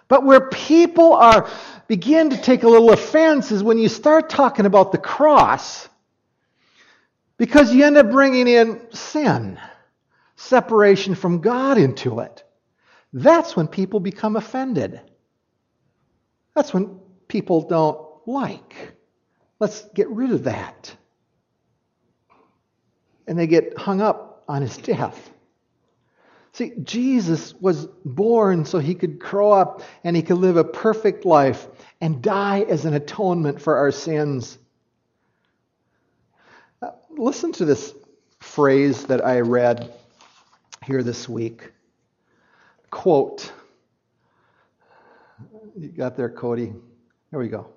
But 0.07 0.23
where 0.25 0.49
people 0.49 1.13
are 1.13 1.49
begin 1.87 2.29
to 2.29 2.37
take 2.37 2.63
a 2.63 2.69
little 2.69 2.91
offense 2.91 3.51
is 3.51 3.63
when 3.63 3.77
you 3.77 3.89
start 3.89 4.29
talking 4.29 4.65
about 4.65 4.91
the 4.91 4.97
cross, 4.97 5.89
because 7.37 7.73
you 7.73 7.85
end 7.85 7.97
up 7.97 8.11
bringing 8.11 8.47
in 8.47 8.79
sin, 8.93 9.59
separation 10.35 11.15
from 11.15 11.41
God 11.41 11.77
into 11.77 12.19
it. 12.19 12.43
that's 13.11 13.55
when 13.55 13.67
people 13.67 13.99
become 13.99 14.35
offended. 14.35 15.01
That's 16.55 16.73
when 16.73 16.99
people 17.27 17.67
don't 17.67 17.99
like. 18.25 18.93
Let's 19.59 19.83
get 19.93 20.09
rid 20.09 20.31
of 20.31 20.45
that. 20.45 20.95
And 23.27 23.37
they 23.37 23.47
get 23.47 23.77
hung 23.77 24.01
up 24.01 24.43
on 24.47 24.61
his 24.61 24.77
death. 24.77 25.31
See, 26.53 26.73
Jesus 26.83 27.55
was 27.55 27.87
born 28.05 28.65
so 28.65 28.77
he 28.77 28.93
could 28.93 29.17
grow 29.17 29.51
up 29.51 29.81
and 30.03 30.15
he 30.15 30.21
could 30.21 30.37
live 30.37 30.55
a 30.55 30.63
perfect 30.63 31.25
life 31.25 31.67
and 31.99 32.21
die 32.21 32.61
as 32.61 32.85
an 32.85 32.93
atonement 32.93 33.59
for 33.59 33.77
our 33.77 33.91
sins. 33.91 34.59
Uh, 36.81 36.91
listen 37.09 37.51
to 37.53 37.65
this 37.65 37.95
phrase 38.39 39.05
that 39.05 39.25
I 39.25 39.39
read 39.39 39.93
here 40.85 41.01
this 41.01 41.27
week. 41.27 41.71
Quote. 42.91 43.51
You 45.75 45.87
got 45.87 46.15
there, 46.15 46.29
Cody? 46.29 46.71
Here 47.31 47.39
we 47.39 47.47
go. 47.47 47.67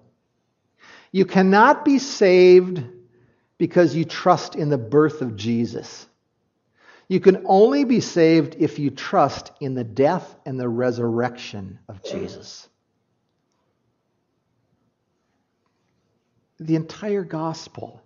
You 1.12 1.24
cannot 1.24 1.82
be 1.82 1.98
saved 1.98 2.82
because 3.58 3.94
you 3.94 4.04
trust 4.04 4.54
in 4.54 4.68
the 4.68 4.78
birth 4.78 5.22
of 5.22 5.36
Jesus. 5.36 6.06
You 7.08 7.20
can 7.20 7.44
only 7.46 7.84
be 7.84 8.00
saved 8.00 8.56
if 8.58 8.78
you 8.78 8.90
trust 8.90 9.52
in 9.60 9.74
the 9.74 9.84
death 9.84 10.34
and 10.44 10.58
the 10.58 10.68
resurrection 10.68 11.78
of 11.88 12.02
Jesus. 12.02 12.68
The 16.58 16.74
entire 16.74 17.22
gospel. 17.22 18.02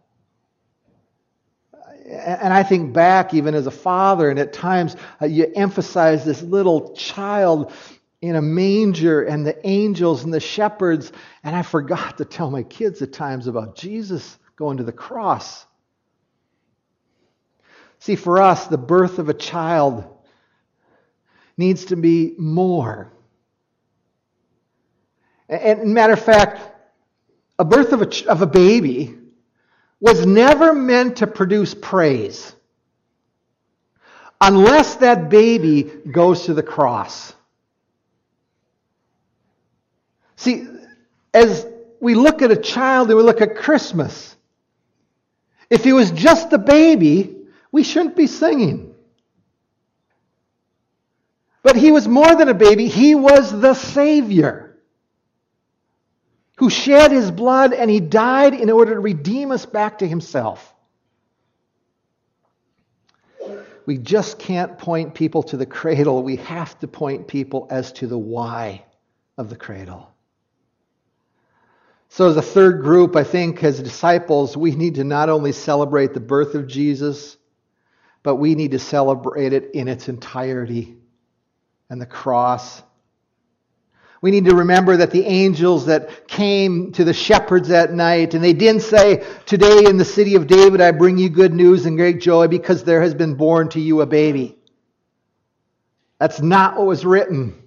And 2.07 2.53
I 2.53 2.63
think 2.63 2.93
back 2.93 3.33
even 3.33 3.55
as 3.55 3.67
a 3.67 3.71
father, 3.71 4.29
and 4.29 4.39
at 4.39 4.53
times 4.53 4.97
uh, 5.23 5.27
you 5.27 5.51
emphasize 5.55 6.25
this 6.25 6.43
little 6.43 6.93
child 6.95 7.73
in 8.21 8.37
a 8.37 8.43
manger 8.43 9.23
and 9.23 9.47
the 9.47 9.67
angels 9.67 10.25
and 10.25 10.35
the 10.35 10.41
shepherds. 10.41 11.13
And 11.43 11.57
I 11.57 11.63
forgot 11.63 12.19
to 12.19 12.25
tell 12.25 12.51
my 12.51 12.65
kids 12.65 13.01
at 13.01 13.13
times 13.13 13.47
about 13.47 13.77
Jesus 13.77 14.39
going 14.61 14.77
to 14.77 14.85
the 14.85 14.93
cross. 14.93 15.65
See, 17.99 18.15
for 18.15 18.43
us, 18.43 18.67
the 18.67 18.77
birth 18.77 19.19
of 19.19 19.31
a 19.31 19.35
child 19.35 20.05
needs 21.57 21.87
to 21.87 21.97
be 21.97 22.35
more. 22.37 23.11
And 25.49 25.95
matter 25.95 26.13
of 26.13 26.23
fact, 26.23 26.61
a 27.59 27.65
birth 27.65 27.95
of 27.95 28.03
a, 28.03 28.31
of 28.31 28.43
a 28.43 28.47
baby 28.47 29.17
was 29.99 30.27
never 30.27 30.75
meant 30.75 31.17
to 31.17 31.27
produce 31.27 31.75
praise 31.75 32.55
unless 34.43 34.97
that 34.97 35.31
baby 35.31 35.85
goes 36.11 36.45
to 36.45 36.55
the 36.55 36.63
cross. 36.63 37.33
See, 40.37 40.69
as 41.33 41.67
we 41.99 42.15
look 42.15 42.43
at 42.43 42.51
a 42.51 42.57
child 42.57 43.09
and 43.09 43.17
we 43.17 43.25
look 43.25 43.41
at 43.41 43.57
Christmas, 43.57 44.37
if 45.71 45.85
he 45.85 45.93
was 45.93 46.11
just 46.11 46.53
a 46.53 46.59
baby, 46.59 47.37
we 47.73 47.85
shouldn't 47.85 48.17
be 48.17 48.27
singing. 48.27 48.95
But 51.63 51.77
he 51.77 51.93
was 51.93 52.09
more 52.09 52.35
than 52.35 52.49
a 52.49 52.55
baby, 52.55 52.89
he 52.89 53.15
was 53.15 53.59
the 53.61 53.75
Savior 53.75 54.71
who 56.61 56.69
shed 56.69 57.11
his 57.11 57.31
blood 57.31 57.73
and 57.73 57.91
he 57.91 58.01
died 58.01 58.53
in 58.53 58.71
order 58.71 58.93
to 58.93 59.01
redeem 59.01 59.51
us 59.51 59.65
back 59.65 59.99
to 59.99 60.07
himself. 60.07 60.75
We 63.87 63.97
just 63.97 64.39
can't 64.39 64.77
point 64.77 65.15
people 65.15 65.43
to 65.45 65.57
the 65.57 65.65
cradle. 65.65 66.23
We 66.23 66.37
have 66.37 66.79
to 66.81 66.87
point 66.87 67.29
people 67.29 67.67
as 67.71 67.93
to 67.93 68.07
the 68.07 68.19
why 68.19 68.85
of 69.39 69.49
the 69.49 69.57
cradle. 69.57 70.11
So, 72.13 72.29
as 72.29 72.37
a 72.37 72.43
third 72.43 72.83
group, 72.83 73.15
I 73.15 73.23
think 73.23 73.63
as 73.63 73.81
disciples, 73.81 74.57
we 74.57 74.73
need 74.73 74.97
to 74.97 75.05
not 75.05 75.29
only 75.29 75.53
celebrate 75.53 76.13
the 76.13 76.19
birth 76.19 76.57
of 76.57 76.67
Jesus, 76.67 77.37
but 78.25 78.35
we 78.35 78.57
need 78.57 78.73
to 78.73 78.81
celebrate 78.81 79.53
it 79.53 79.71
in 79.75 79.87
its 79.87 80.09
entirety 80.09 80.97
and 81.89 82.01
the 82.01 82.07
cross. 82.07 82.83
We 84.21 84.33
need 84.33 84.47
to 84.47 84.57
remember 84.57 84.97
that 84.97 85.13
the 85.13 85.25
angels 85.25 85.87
that 85.87 86.27
came 86.27 86.91
to 86.93 87.05
the 87.05 87.15
shepherds 87.15 87.69
that 87.69 87.93
night, 87.93 88.35
and 88.35 88.43
they 88.43 88.55
didn't 88.55 88.83
say, 88.83 89.25
Today 89.47 89.85
in 89.87 89.97
the 89.97 90.05
city 90.05 90.35
of 90.35 90.49
David 90.49 90.81
I 90.81 90.91
bring 90.91 91.17
you 91.17 91.29
good 91.29 91.55
news 91.55 91.87
and 91.87 91.97
great 91.97 92.21
joy 92.21 92.49
because 92.49 92.83
there 92.83 93.03
has 93.03 93.15
been 93.15 93.37
born 93.37 93.69
to 93.71 93.81
you 93.81 94.01
a 94.01 94.07
baby. 94.07 94.59
That's 96.19 96.41
not 96.41 96.77
what 96.77 96.89
was 96.89 97.07
written. 97.07 97.60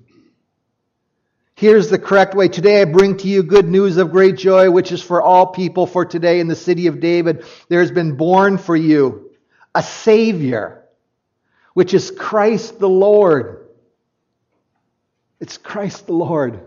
Here's 1.55 1.89
the 1.89 1.99
correct 1.99 2.33
way. 2.33 2.47
Today 2.47 2.81
I 2.81 2.85
bring 2.85 3.17
to 3.17 3.27
you 3.27 3.43
good 3.43 3.67
news 3.67 3.97
of 3.97 4.11
great 4.11 4.37
joy, 4.37 4.71
which 4.71 4.91
is 4.91 5.03
for 5.03 5.21
all 5.21 5.47
people. 5.47 5.85
For 5.85 6.03
today 6.03 6.39
in 6.39 6.47
the 6.47 6.55
city 6.55 6.87
of 6.87 6.99
David, 6.99 7.45
there 7.69 7.79
has 7.79 7.91
been 7.91 8.17
born 8.17 8.57
for 8.57 8.75
you 8.75 9.31
a 9.75 9.83
Savior, 9.83 10.83
which 11.73 11.93
is 11.93 12.11
Christ 12.11 12.79
the 12.79 12.89
Lord. 12.89 13.67
It's 15.39 15.57
Christ 15.57 16.07
the 16.07 16.13
Lord. 16.13 16.59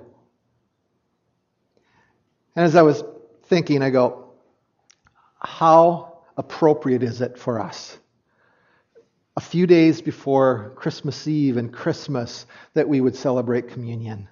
And 2.54 2.64
as 2.64 2.76
I 2.76 2.82
was 2.82 3.02
thinking, 3.44 3.82
I 3.82 3.90
go, 3.90 4.32
how 5.38 6.18
appropriate 6.36 7.02
is 7.02 7.20
it 7.20 7.38
for 7.38 7.60
us? 7.60 7.96
A 9.36 9.40
few 9.40 9.66
days 9.66 10.00
before 10.00 10.72
Christmas 10.76 11.26
Eve 11.28 11.56
and 11.58 11.72
Christmas, 11.72 12.46
that 12.74 12.88
we 12.88 13.00
would 13.00 13.16
celebrate 13.16 13.68
communion. 13.68 14.28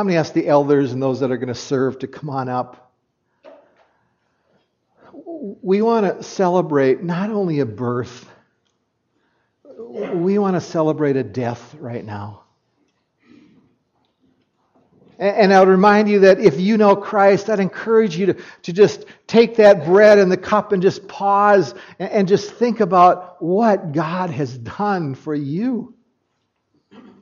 I'm 0.00 0.06
going 0.06 0.14
to 0.14 0.20
ask 0.20 0.32
the 0.32 0.48
elders 0.48 0.92
and 0.92 1.02
those 1.02 1.20
that 1.20 1.30
are 1.30 1.36
going 1.36 1.48
to 1.48 1.54
serve 1.54 1.98
to 1.98 2.06
come 2.06 2.30
on 2.30 2.48
up. 2.48 2.90
We 5.22 5.82
want 5.82 6.06
to 6.06 6.22
celebrate 6.22 7.02
not 7.02 7.28
only 7.28 7.60
a 7.60 7.66
birth, 7.66 8.26
we 9.78 10.38
want 10.38 10.56
to 10.56 10.62
celebrate 10.62 11.16
a 11.16 11.22
death 11.22 11.74
right 11.74 12.02
now. 12.02 12.44
And 15.18 15.52
I'll 15.52 15.66
remind 15.66 16.08
you 16.08 16.20
that 16.20 16.40
if 16.40 16.58
you 16.58 16.78
know 16.78 16.96
Christ, 16.96 17.50
I'd 17.50 17.60
encourage 17.60 18.16
you 18.16 18.24
to, 18.24 18.36
to 18.62 18.72
just 18.72 19.04
take 19.26 19.56
that 19.56 19.84
bread 19.84 20.16
and 20.16 20.32
the 20.32 20.38
cup 20.38 20.72
and 20.72 20.80
just 20.80 21.08
pause 21.08 21.74
and, 21.98 22.10
and 22.10 22.26
just 22.26 22.54
think 22.54 22.80
about 22.80 23.42
what 23.42 23.92
God 23.92 24.30
has 24.30 24.56
done 24.56 25.14
for 25.14 25.34
you 25.34 25.92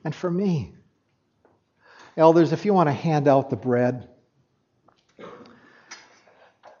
and 0.05 0.15
for 0.15 0.31
me. 0.31 0.75
Elders, 2.19 2.51
if 2.51 2.65
you 2.65 2.73
want 2.73 2.87
to 2.87 2.93
hand 2.93 3.29
out 3.29 3.49
the 3.49 3.55
bread, 3.55 4.09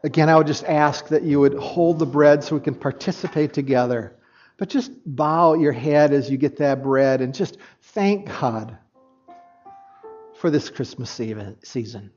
again, 0.03 0.27
I 0.27 0.35
would 0.35 0.47
just 0.47 0.65
ask 0.65 1.07
that 1.07 1.23
you 1.23 1.39
would 1.39 1.53
hold 1.53 1.97
the 1.97 2.05
bread 2.05 2.43
so 2.43 2.55
we 2.55 2.61
can 2.61 2.75
participate 2.75 3.53
together. 3.53 4.17
But 4.57 4.67
just 4.67 4.91
bow 5.05 5.53
your 5.53 5.71
head 5.71 6.11
as 6.11 6.29
you 6.29 6.37
get 6.37 6.57
that 6.57 6.83
bread 6.83 7.21
and 7.21 7.33
just 7.33 7.57
thank 7.81 8.27
God 8.27 8.77
for 10.35 10.49
this 10.49 10.69
Christmas 10.69 11.09
season. 11.09 12.11